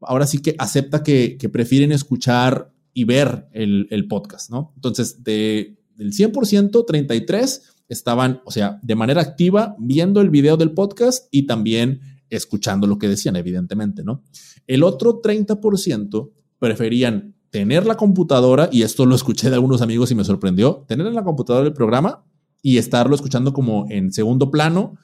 ahora 0.00 0.26
sí 0.26 0.40
que 0.40 0.54
acepta 0.58 1.02
que, 1.02 1.36
que 1.36 1.48
prefieren 1.50 1.92
escuchar 1.92 2.72
y 2.98 3.04
ver 3.04 3.46
el, 3.52 4.08
podcast, 4.08 4.50
¿no? 4.50 4.72
Entonces, 4.74 5.22
de, 5.22 5.78
del 5.94 6.12
100%, 6.12 6.84
33 6.84 7.62
estaban, 7.88 8.40
o 8.44 8.50
sea, 8.50 8.80
de 8.82 8.96
manera 8.96 9.22
activa 9.22 9.76
viendo 9.78 10.20
el 10.20 10.30
video 10.30 10.56
del 10.56 10.72
podcast 10.72 11.28
y 11.30 11.46
también 11.46 12.00
escuchando 12.28 12.88
lo 12.88 12.98
que 12.98 13.06
decían, 13.06 13.36
evidentemente, 13.36 14.02
¿no? 14.02 14.24
El 14.66 14.82
otro 14.82 15.22
30% 15.22 16.32
preferían 16.58 17.36
tener 17.50 17.86
la 17.86 17.96
computadora, 17.96 18.68
y 18.72 18.82
esto 18.82 19.06
lo 19.06 19.14
escuché 19.14 19.48
de 19.48 19.54
algunos 19.54 19.80
amigos 19.80 20.10
y 20.10 20.16
me 20.16 20.24
sorprendió, 20.24 20.84
tener 20.88 21.06
en 21.06 21.14
la 21.14 21.22
computadora 21.22 21.68
el 21.68 21.74
programa 21.74 22.24
y 22.62 22.78
estarlo 22.78 23.14
escuchando 23.14 23.52
como 23.52 23.86
en 23.90 24.12
segundo 24.12 24.50
plano 24.50 24.96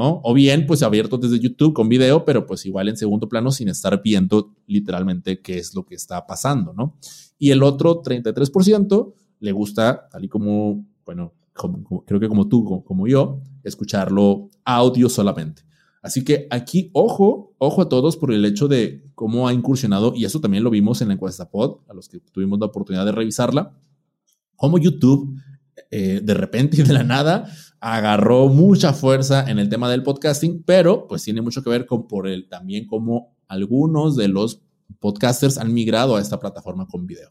o 0.00 0.34
bien, 0.34 0.66
pues 0.66 0.82
abierto 0.82 1.18
desde 1.18 1.40
YouTube 1.40 1.74
con 1.74 1.88
video, 1.88 2.24
pero 2.24 2.46
pues 2.46 2.64
igual 2.66 2.88
en 2.88 2.96
segundo 2.96 3.28
plano 3.28 3.50
sin 3.50 3.68
estar 3.68 4.00
viendo 4.02 4.54
literalmente 4.66 5.40
qué 5.40 5.58
es 5.58 5.74
lo 5.74 5.84
que 5.84 5.94
está 5.94 6.26
pasando, 6.26 6.72
¿no? 6.72 6.96
Y 7.38 7.50
el 7.50 7.62
otro 7.62 8.02
33% 8.02 9.14
le 9.40 9.52
gusta, 9.52 10.08
tal 10.08 10.24
y 10.24 10.28
como, 10.28 10.86
bueno, 11.04 11.34
creo 12.06 12.20
que 12.20 12.28
como 12.28 12.48
tú, 12.48 12.82
como, 12.84 13.06
yo, 13.06 13.40
escucharlo 13.64 14.50
audio 14.64 15.08
solamente. 15.08 15.62
Así 16.00 16.24
que 16.24 16.46
aquí, 16.50 16.90
ojo, 16.92 17.54
ojo 17.58 17.82
a 17.82 17.88
todos 17.88 18.16
por 18.16 18.32
el 18.32 18.44
hecho 18.44 18.68
de 18.68 19.04
cómo 19.14 19.48
ha 19.48 19.52
incursionado, 19.52 20.12
y 20.14 20.24
eso 20.24 20.40
también 20.40 20.62
lo 20.62 20.70
vimos 20.70 21.02
en 21.02 21.08
la 21.08 21.14
encuesta 21.14 21.50
pod, 21.50 21.80
a 21.88 21.94
los 21.94 22.08
que 22.08 22.20
tuvimos 22.20 22.60
la 22.60 22.66
oportunidad 22.66 23.04
de 23.04 23.12
revisarla, 23.12 23.76
cómo 24.54 24.78
YouTube 24.78 25.40
eh, 25.90 26.20
de 26.22 26.34
repente 26.34 26.80
y 26.80 26.84
de 26.84 26.92
la 26.92 27.04
nada 27.04 27.50
agarró 27.80 28.48
mucha 28.48 28.92
fuerza 28.92 29.48
en 29.48 29.58
el 29.58 29.68
tema 29.68 29.90
del 29.90 30.02
podcasting, 30.02 30.62
pero 30.64 31.06
pues 31.06 31.22
tiene 31.22 31.40
mucho 31.42 31.62
que 31.62 31.70
ver 31.70 31.86
con 31.86 32.06
por 32.08 32.26
el 32.26 32.48
también 32.48 32.86
como 32.86 33.34
algunos 33.46 34.16
de 34.16 34.28
los 34.28 34.62
podcasters 35.00 35.58
han 35.58 35.72
migrado 35.72 36.16
a 36.16 36.20
esta 36.20 36.38
plataforma 36.38 36.86
con 36.86 37.06
video. 37.06 37.30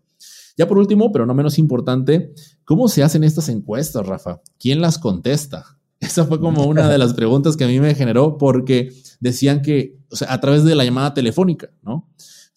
Ya 0.57 0.67
por 0.67 0.77
último, 0.77 1.11
pero 1.11 1.25
no 1.25 1.33
menos 1.33 1.59
importante, 1.59 2.33
¿cómo 2.65 2.87
se 2.87 3.03
hacen 3.03 3.23
estas 3.23 3.49
encuestas, 3.49 4.05
Rafa? 4.05 4.41
¿Quién 4.59 4.81
las 4.81 4.97
contesta? 4.97 5.77
Esa 5.99 6.25
fue 6.25 6.39
como 6.39 6.65
una 6.65 6.89
de 6.89 6.97
las 6.97 7.13
preguntas 7.13 7.57
que 7.57 7.63
a 7.63 7.67
mí 7.67 7.79
me 7.79 7.95
generó 7.95 8.37
porque 8.37 8.91
decían 9.19 9.61
que, 9.61 9.97
o 10.11 10.15
sea, 10.15 10.31
a 10.33 10.39
través 10.39 10.63
de 10.63 10.75
la 10.75 10.85
llamada 10.85 11.13
telefónica, 11.13 11.69
¿no? 11.81 12.07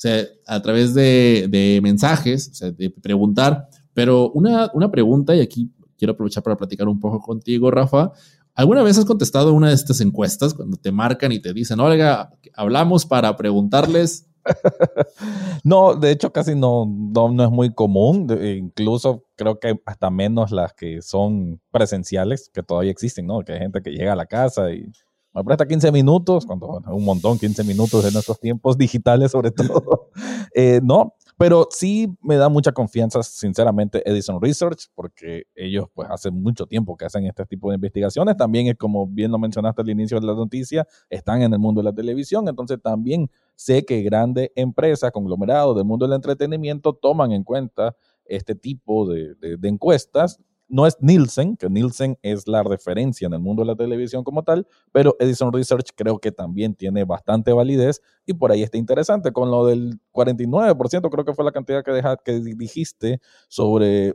sea, 0.00 0.26
a 0.46 0.62
través 0.62 0.94
de, 0.94 1.78
mensajes, 1.82 2.48
o 2.48 2.54
sea, 2.54 2.70
de 2.70 2.88
preguntar. 2.88 3.68
Pero 3.92 4.30
una, 4.30 4.70
una 4.72 4.90
pregunta, 4.90 5.36
y 5.36 5.40
aquí 5.40 5.70
quiero 6.00 6.14
aprovechar 6.14 6.42
para 6.42 6.56
platicar 6.56 6.88
un 6.88 6.98
poco 6.98 7.20
contigo, 7.20 7.70
Rafa. 7.70 8.10
¿Alguna 8.54 8.82
vez 8.82 8.98
has 8.98 9.04
contestado 9.04 9.52
una 9.52 9.68
de 9.68 9.74
estas 9.74 10.00
encuestas 10.00 10.54
cuando 10.54 10.76
te 10.76 10.90
marcan 10.90 11.30
y 11.30 11.40
te 11.40 11.52
dicen, 11.52 11.78
oiga, 11.78 12.32
hablamos 12.54 13.06
para 13.06 13.36
preguntarles 13.36 14.26
no, 15.64 15.94
de 15.94 16.10
hecho 16.10 16.32
casi 16.32 16.54
no, 16.54 16.86
no, 16.86 17.44
es 17.44 17.50
muy 17.50 17.74
común. 17.74 18.26
incluso 18.56 19.24
creo 19.36 19.60
que 19.60 19.78
hasta 19.84 20.10
menos 20.10 20.50
las 20.50 20.72
que 20.72 21.02
son 21.02 21.60
presenciales, 21.70 22.50
que 22.52 22.62
todavía 22.62 22.90
existen, 22.90 23.26
¿no? 23.26 23.40
Que 23.42 23.52
hay 23.52 23.58
gente 23.58 23.82
que 23.82 23.90
llega 23.90 24.14
a 24.14 24.16
la 24.16 24.24
casa 24.24 24.72
y 24.72 24.90
me 25.32 25.44
presta 25.44 25.66
15 25.66 25.92
minutos, 25.92 26.44
cuando 26.44 26.82
un 26.86 27.04
montón, 27.04 27.38
15 27.38 27.62
minutos 27.64 28.04
en 28.04 28.18
estos 28.18 28.40
tiempos 28.40 28.76
digitales 28.76 29.30
sobre 29.30 29.50
todo. 29.52 30.10
Eh, 30.54 30.80
no, 30.82 31.14
pero 31.40 31.66
sí 31.70 32.06
me 32.20 32.36
da 32.36 32.50
mucha 32.50 32.70
confianza, 32.70 33.22
sinceramente, 33.22 34.02
Edison 34.04 34.42
Research, 34.42 34.88
porque 34.94 35.44
ellos 35.54 35.86
pues 35.94 36.06
hace 36.10 36.30
mucho 36.30 36.66
tiempo 36.66 36.98
que 36.98 37.06
hacen 37.06 37.24
este 37.24 37.46
tipo 37.46 37.70
de 37.70 37.76
investigaciones. 37.76 38.36
También 38.36 38.66
es 38.66 38.74
como 38.76 39.06
bien 39.06 39.30
lo 39.30 39.38
mencionaste 39.38 39.80
al 39.80 39.88
inicio 39.88 40.20
de 40.20 40.26
la 40.26 40.34
noticia, 40.34 40.86
están 41.08 41.40
en 41.40 41.50
el 41.54 41.58
mundo 41.58 41.80
de 41.80 41.86
la 41.86 41.94
televisión, 41.94 42.46
entonces 42.46 42.78
también 42.82 43.30
sé 43.54 43.86
que 43.86 44.02
grandes 44.02 44.50
empresas, 44.54 45.10
conglomerados 45.12 45.74
del 45.76 45.86
mundo 45.86 46.06
del 46.06 46.16
entretenimiento 46.16 46.92
toman 46.92 47.32
en 47.32 47.42
cuenta 47.42 47.96
este 48.26 48.54
tipo 48.54 49.08
de, 49.10 49.34
de 49.34 49.68
encuestas 49.70 50.42
no 50.70 50.86
es 50.86 50.96
Nielsen, 51.00 51.56
que 51.56 51.68
Nielsen 51.68 52.18
es 52.22 52.46
la 52.46 52.62
referencia 52.62 53.26
en 53.26 53.34
el 53.34 53.40
mundo 53.40 53.62
de 53.62 53.66
la 53.66 53.76
televisión 53.76 54.24
como 54.24 54.42
tal, 54.44 54.66
pero 54.92 55.16
Edison 55.18 55.52
Research 55.52 55.90
creo 55.94 56.18
que 56.18 56.32
también 56.32 56.74
tiene 56.74 57.04
bastante 57.04 57.52
validez 57.52 58.00
y 58.24 58.34
por 58.34 58.52
ahí 58.52 58.62
está 58.62 58.78
interesante. 58.78 59.32
Con 59.32 59.50
lo 59.50 59.66
del 59.66 60.00
49%, 60.12 61.10
creo 61.10 61.24
que 61.24 61.34
fue 61.34 61.44
la 61.44 61.52
cantidad 61.52 61.84
que, 61.84 62.00
que 62.24 62.40
dijiste 62.56 63.20
sobre 63.48 64.14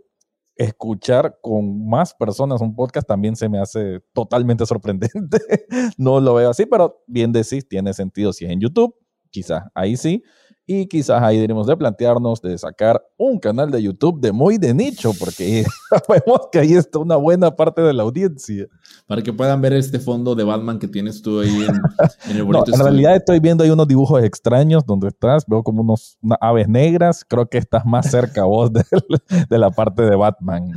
escuchar 0.56 1.38
con 1.42 1.88
más 1.88 2.14
personas 2.14 2.62
un 2.62 2.74
podcast 2.74 3.06
también 3.06 3.36
se 3.36 3.50
me 3.50 3.60
hace 3.60 4.00
totalmente 4.14 4.66
sorprendente. 4.66 5.40
no 5.98 6.20
lo 6.20 6.34
veo 6.36 6.50
así, 6.50 6.66
pero 6.66 7.04
bien 7.08 7.32
decís, 7.32 7.68
tiene 7.68 7.94
sentido 7.94 8.34
si 8.34 8.46
es 8.46 8.52
en 8.52 8.62
YouTube, 8.62 8.96
quizás 9.30 9.64
ahí 9.74 9.98
sí. 9.98 10.24
Y 10.68 10.88
quizás 10.88 11.22
ahí 11.22 11.36
deberíamos 11.36 11.68
de 11.68 11.78
plantearnos 11.78 12.42
de 12.42 12.58
sacar 12.58 13.00
un 13.18 13.38
canal 13.40 13.70
de 13.70 13.84
YouTube 13.84 14.20
de 14.20 14.32
muy 14.32 14.58
de 14.58 14.74
nicho, 14.74 15.12
porque 15.20 15.64
sabemos 15.90 16.48
que 16.52 16.60
ahí 16.60 16.74
está 16.74 16.98
una 16.98 17.18
buena 17.18 17.56
parte 17.56 17.82
de 17.82 17.94
la 17.94 18.02
audiencia. 18.02 18.66
Para 19.06 19.22
que 19.22 19.32
puedan 19.32 19.62
ver 19.62 19.74
este 19.74 20.00
fondo 20.00 20.34
de 20.34 20.44
Batman 20.44 20.80
que 20.80 20.88
tienes 20.88 21.22
tú 21.22 21.40
ahí 21.40 21.68
en, 22.28 22.36
el 22.36 22.44
bonito 22.46 22.74
En 22.74 22.80
realidad 22.80 23.16
estoy 23.16 23.40
viendo 23.40 23.64
ahí 23.64 23.70
unos 23.70 23.88
dibujos 23.88 24.24
extraños 24.24 24.84
donde 24.86 25.10
estás, 25.10 25.46
veo 25.46 25.62
como 25.62 25.82
unos 25.84 26.18
aves 26.42 26.68
negras, 26.68 27.24
creo 27.28 27.48
que 27.48 27.60
estás 27.60 27.86
más 27.86 28.10
cerca 28.10 28.46
vos 28.46 28.74
de, 28.74 28.84
de 29.48 29.58
la 29.60 29.70
parte 29.70 30.02
de 30.02 30.16
Batman. 30.16 30.72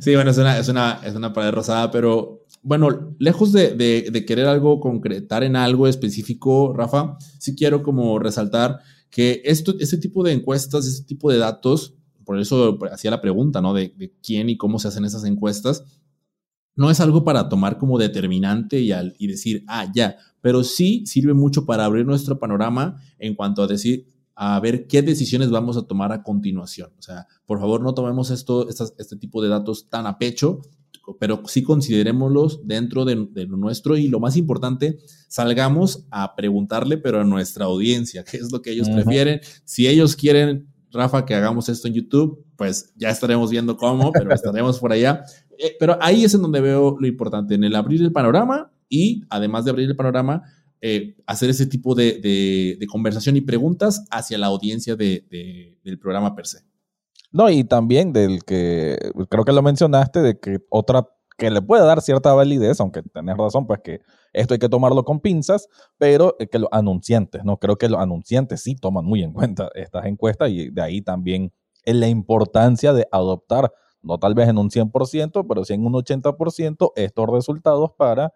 sí, 0.00 0.14
bueno, 0.14 0.32
es 0.32 0.38
una, 0.38 0.58
es 0.58 0.68
una, 0.68 1.00
es 1.02 1.14
una 1.14 1.32
pared 1.32 1.52
rosada, 1.52 1.90
pero 1.90 2.41
bueno, 2.62 3.14
lejos 3.18 3.52
de, 3.52 4.24
querer 4.26 4.46
algo 4.46 4.80
concretar 4.80 5.42
en 5.42 5.56
algo 5.56 5.88
específico, 5.88 6.72
Rafa, 6.72 7.16
sí 7.38 7.56
quiero 7.56 7.82
como 7.82 8.18
resaltar 8.18 8.78
que 9.10 9.42
este 9.44 9.98
tipo 9.98 10.22
de 10.22 10.32
encuestas, 10.32 10.86
este 10.86 11.04
tipo 11.06 11.30
de 11.30 11.38
datos, 11.38 11.94
por 12.24 12.38
eso 12.38 12.78
hacía 12.92 13.10
la 13.10 13.20
pregunta, 13.20 13.60
¿no? 13.60 13.74
De, 13.74 14.14
quién 14.22 14.48
y 14.48 14.56
cómo 14.56 14.78
se 14.78 14.88
hacen 14.88 15.04
esas 15.04 15.24
encuestas, 15.24 15.84
no 16.74 16.90
es 16.90 17.00
algo 17.00 17.24
para 17.24 17.48
tomar 17.48 17.76
como 17.78 17.98
determinante 17.98 18.80
y, 18.80 18.92
y 19.18 19.26
decir, 19.26 19.64
ah, 19.66 19.90
ya, 19.94 20.16
pero 20.40 20.64
sí 20.64 21.04
sirve 21.04 21.34
mucho 21.34 21.66
para 21.66 21.84
abrir 21.84 22.06
nuestro 22.06 22.38
panorama 22.38 22.96
en 23.18 23.34
cuanto 23.34 23.62
a 23.62 23.66
decir, 23.66 24.06
a 24.34 24.58
ver 24.60 24.86
qué 24.86 25.02
decisiones 25.02 25.50
vamos 25.50 25.76
a 25.76 25.82
tomar 25.82 26.12
a 26.12 26.22
continuación. 26.22 26.92
O 26.98 27.02
sea, 27.02 27.26
por 27.44 27.60
favor, 27.60 27.82
no 27.82 27.92
tomemos 27.92 28.30
esto, 28.30 28.68
este 28.68 29.16
tipo 29.16 29.42
de 29.42 29.48
datos 29.48 29.90
tan 29.90 30.06
a 30.06 30.16
pecho 30.16 30.62
pero 31.18 31.42
sí 31.46 31.62
considerémoslos 31.62 32.66
dentro 32.66 33.04
de, 33.04 33.16
lo 33.16 33.56
nuestro 33.56 33.96
y 33.96 34.08
lo 34.08 34.20
más 34.20 34.36
importante, 34.36 34.98
salgamos 35.28 36.06
a 36.10 36.34
preguntarle, 36.34 36.98
pero 36.98 37.20
a 37.20 37.24
nuestra 37.24 37.66
audiencia, 37.66 38.24
qué 38.30 38.36
es 38.36 38.52
lo 38.52 38.62
que 38.62 38.70
ellos 38.70 38.88
prefieren. 38.88 39.40
Si 39.64 39.86
ellos 39.86 40.16
quieren, 40.16 40.68
Rafa, 40.90 41.24
que 41.24 41.34
hagamos 41.34 41.68
esto 41.68 41.88
en 41.88 41.94
YouTube, 41.94 42.44
pues 42.56 42.92
ya 42.96 43.10
estaremos 43.10 43.50
viendo 43.50 43.76
cómo, 43.76 44.12
pero 44.12 44.32
estaremos 44.34 44.78
por 44.78 44.92
allá. 44.92 45.24
Eh, 45.58 45.76
pero 45.78 45.98
ahí 46.00 46.24
es 46.24 46.34
en 46.34 46.42
donde 46.42 46.60
veo 46.60 46.96
lo 46.98 47.06
importante, 47.06 47.54
en 47.54 47.64
el 47.64 47.74
abrir 47.74 48.00
el 48.02 48.12
panorama 48.12 48.72
y 48.88 49.22
además 49.30 49.64
de 49.64 49.70
abrir 49.70 49.88
el 49.88 49.96
panorama, 49.96 50.42
eh, 50.80 51.16
hacer 51.26 51.48
ese 51.50 51.66
tipo 51.66 51.94
de, 51.94 52.78
conversación 52.90 53.36
y 53.36 53.40
preguntas 53.40 54.04
hacia 54.10 54.36
la 54.36 54.48
audiencia 54.48 54.96
del 54.96 55.98
programa 56.00 56.34
per 56.34 56.46
se. 56.46 56.71
No, 57.32 57.48
y 57.48 57.64
también 57.64 58.12
del 58.12 58.44
que 58.44 58.98
creo 59.28 59.44
que 59.44 59.52
lo 59.52 59.62
mencionaste, 59.62 60.20
de 60.20 60.38
que 60.38 60.58
otra 60.68 61.08
que 61.38 61.50
le 61.50 61.62
puede 61.62 61.84
dar 61.84 62.02
cierta 62.02 62.34
validez, 62.34 62.78
aunque 62.80 63.02
tenés 63.02 63.36
razón, 63.36 63.66
pues 63.66 63.80
que 63.82 64.00
esto 64.32 64.54
hay 64.54 64.60
que 64.60 64.68
tomarlo 64.68 65.04
con 65.04 65.20
pinzas, 65.20 65.68
pero 65.98 66.36
que 66.50 66.58
los 66.58 66.68
anunciantes, 66.72 67.44
¿no? 67.44 67.56
Creo 67.56 67.76
que 67.76 67.88
los 67.88 68.00
anunciantes 68.00 68.62
sí 68.62 68.74
toman 68.74 69.04
muy 69.04 69.22
en 69.22 69.32
cuenta 69.32 69.70
estas 69.74 70.06
encuestas 70.06 70.50
y 70.50 70.70
de 70.70 70.82
ahí 70.82 71.00
también 71.00 71.52
la 71.84 72.06
importancia 72.06 72.92
de 72.92 73.08
adoptar, 73.10 73.72
no 74.02 74.18
tal 74.18 74.34
vez 74.34 74.48
en 74.48 74.58
un 74.58 74.70
100%, 74.70 75.46
pero 75.48 75.64
sí 75.64 75.72
en 75.72 75.84
un 75.86 75.94
80% 75.94 76.92
estos 76.96 77.28
resultados 77.28 77.90
para 77.96 78.34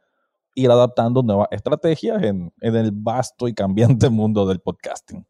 ir 0.55 0.71
adaptando 0.71 1.23
nuevas 1.23 1.49
estrategias 1.51 2.23
en, 2.23 2.53
en 2.61 2.77
el 2.77 2.91
vasto 2.93 3.47
y 3.47 3.55
cambiante 3.55 4.09
mundo 4.11 4.47
del 4.47 4.61
podcasting. 4.61 5.25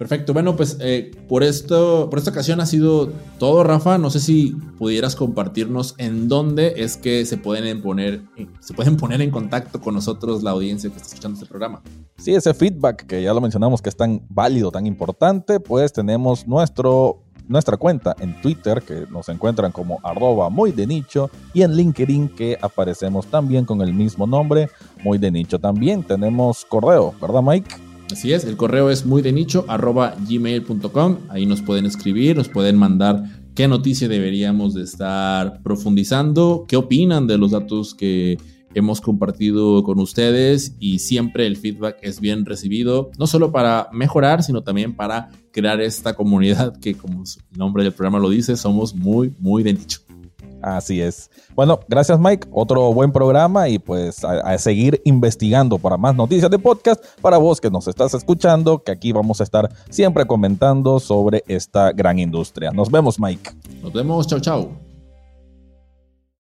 Perfecto. 0.00 0.32
Bueno, 0.32 0.56
pues 0.56 0.78
eh, 0.80 1.10
por 1.28 1.42
esto, 1.42 2.08
por 2.08 2.18
esta 2.18 2.30
ocasión 2.30 2.58
ha 2.62 2.64
sido 2.64 3.12
todo, 3.38 3.62
Rafa. 3.62 3.98
No 3.98 4.08
sé 4.08 4.18
si 4.18 4.56
pudieras 4.78 5.14
compartirnos 5.14 5.94
en 5.98 6.26
dónde 6.26 6.72
es 6.78 6.96
que 6.96 7.26
se 7.26 7.36
pueden 7.36 7.82
poner, 7.82 8.22
se 8.60 8.72
pueden 8.72 8.96
poner 8.96 9.20
en 9.20 9.30
contacto 9.30 9.78
con 9.78 9.92
nosotros 9.92 10.42
la 10.42 10.52
audiencia 10.52 10.88
que 10.88 10.96
está 10.96 11.08
escuchando 11.08 11.34
este 11.34 11.46
programa. 11.46 11.82
Sí, 12.16 12.34
ese 12.34 12.54
feedback 12.54 13.04
que 13.04 13.22
ya 13.22 13.34
lo 13.34 13.42
mencionamos 13.42 13.82
que 13.82 13.90
es 13.90 13.96
tan 13.96 14.22
válido, 14.30 14.70
tan 14.70 14.86
importante, 14.86 15.60
pues 15.60 15.92
tenemos 15.92 16.48
nuestro 16.48 17.24
nuestra 17.46 17.76
cuenta 17.76 18.16
en 18.20 18.40
Twitter, 18.40 18.80
que 18.80 19.06
nos 19.10 19.28
encuentran 19.28 19.70
como 19.70 19.98
arroba 20.02 20.48
muy 20.48 20.72
de 20.72 20.86
nicho, 20.86 21.28
y 21.52 21.60
en 21.60 21.74
LinkedIn, 21.74 22.30
que 22.30 22.56
aparecemos 22.62 23.26
también 23.26 23.66
con 23.66 23.82
el 23.82 23.92
mismo 23.92 24.26
nombre, 24.26 24.70
muy 25.04 25.18
de 25.18 25.30
nicho. 25.30 25.58
También 25.58 26.04
tenemos 26.04 26.64
correo, 26.64 27.12
¿verdad, 27.20 27.42
Mike? 27.42 27.89
Así 28.12 28.32
es, 28.32 28.44
el 28.44 28.56
correo 28.56 28.90
es 28.90 29.06
muy 29.06 29.22
de 29.22 29.32
nicho 29.32 29.64
arroba 29.68 30.16
gmail.com. 30.28 31.18
Ahí 31.28 31.46
nos 31.46 31.62
pueden 31.62 31.86
escribir, 31.86 32.36
nos 32.36 32.48
pueden 32.48 32.76
mandar 32.76 33.24
qué 33.54 33.68
noticia 33.68 34.08
deberíamos 34.08 34.74
de 34.74 34.82
estar 34.82 35.62
profundizando, 35.62 36.64
qué 36.66 36.76
opinan 36.76 37.26
de 37.26 37.38
los 37.38 37.52
datos 37.52 37.94
que 37.94 38.38
hemos 38.74 39.00
compartido 39.00 39.82
con 39.82 39.98
ustedes 39.98 40.76
y 40.78 41.00
siempre 41.00 41.46
el 41.46 41.56
feedback 41.56 41.98
es 42.02 42.20
bien 42.20 42.46
recibido, 42.46 43.10
no 43.18 43.26
solo 43.26 43.52
para 43.52 43.88
mejorar, 43.92 44.42
sino 44.42 44.62
también 44.62 44.94
para 44.94 45.30
crear 45.52 45.80
esta 45.80 46.14
comunidad 46.14 46.78
que 46.78 46.94
como 46.94 47.22
el 47.22 47.58
nombre 47.58 47.82
del 47.82 47.92
programa 47.92 48.18
lo 48.18 48.30
dice, 48.30 48.56
somos 48.56 48.94
muy, 48.94 49.34
muy 49.38 49.62
de 49.62 49.74
nicho. 49.74 50.00
Así 50.62 51.00
es. 51.00 51.30
Bueno, 51.54 51.80
gracias 51.88 52.18
Mike. 52.18 52.48
Otro 52.52 52.92
buen 52.92 53.12
programa 53.12 53.68
y 53.68 53.78
pues 53.78 54.24
a, 54.24 54.56
seguir 54.58 55.00
investigando 55.04 55.78
para 55.78 55.96
más 55.96 56.14
noticias 56.14 56.50
de 56.50 56.58
podcast 56.58 57.04
para 57.20 57.38
vos 57.38 57.60
que 57.60 57.70
nos 57.70 57.88
estás 57.88 58.14
escuchando, 58.14 58.82
que 58.82 58.92
aquí 58.92 59.12
vamos 59.12 59.40
a 59.40 59.44
estar 59.44 59.70
siempre 59.88 60.26
comentando 60.26 61.00
sobre 61.00 61.44
esta 61.48 61.92
gran 61.92 62.18
industria. 62.18 62.70
Nos 62.72 62.90
vemos 62.90 63.18
Mike. 63.18 63.50
Nos 63.82 63.92
vemos. 63.92 64.26
Chao, 64.26 64.40
chao. 64.40 64.89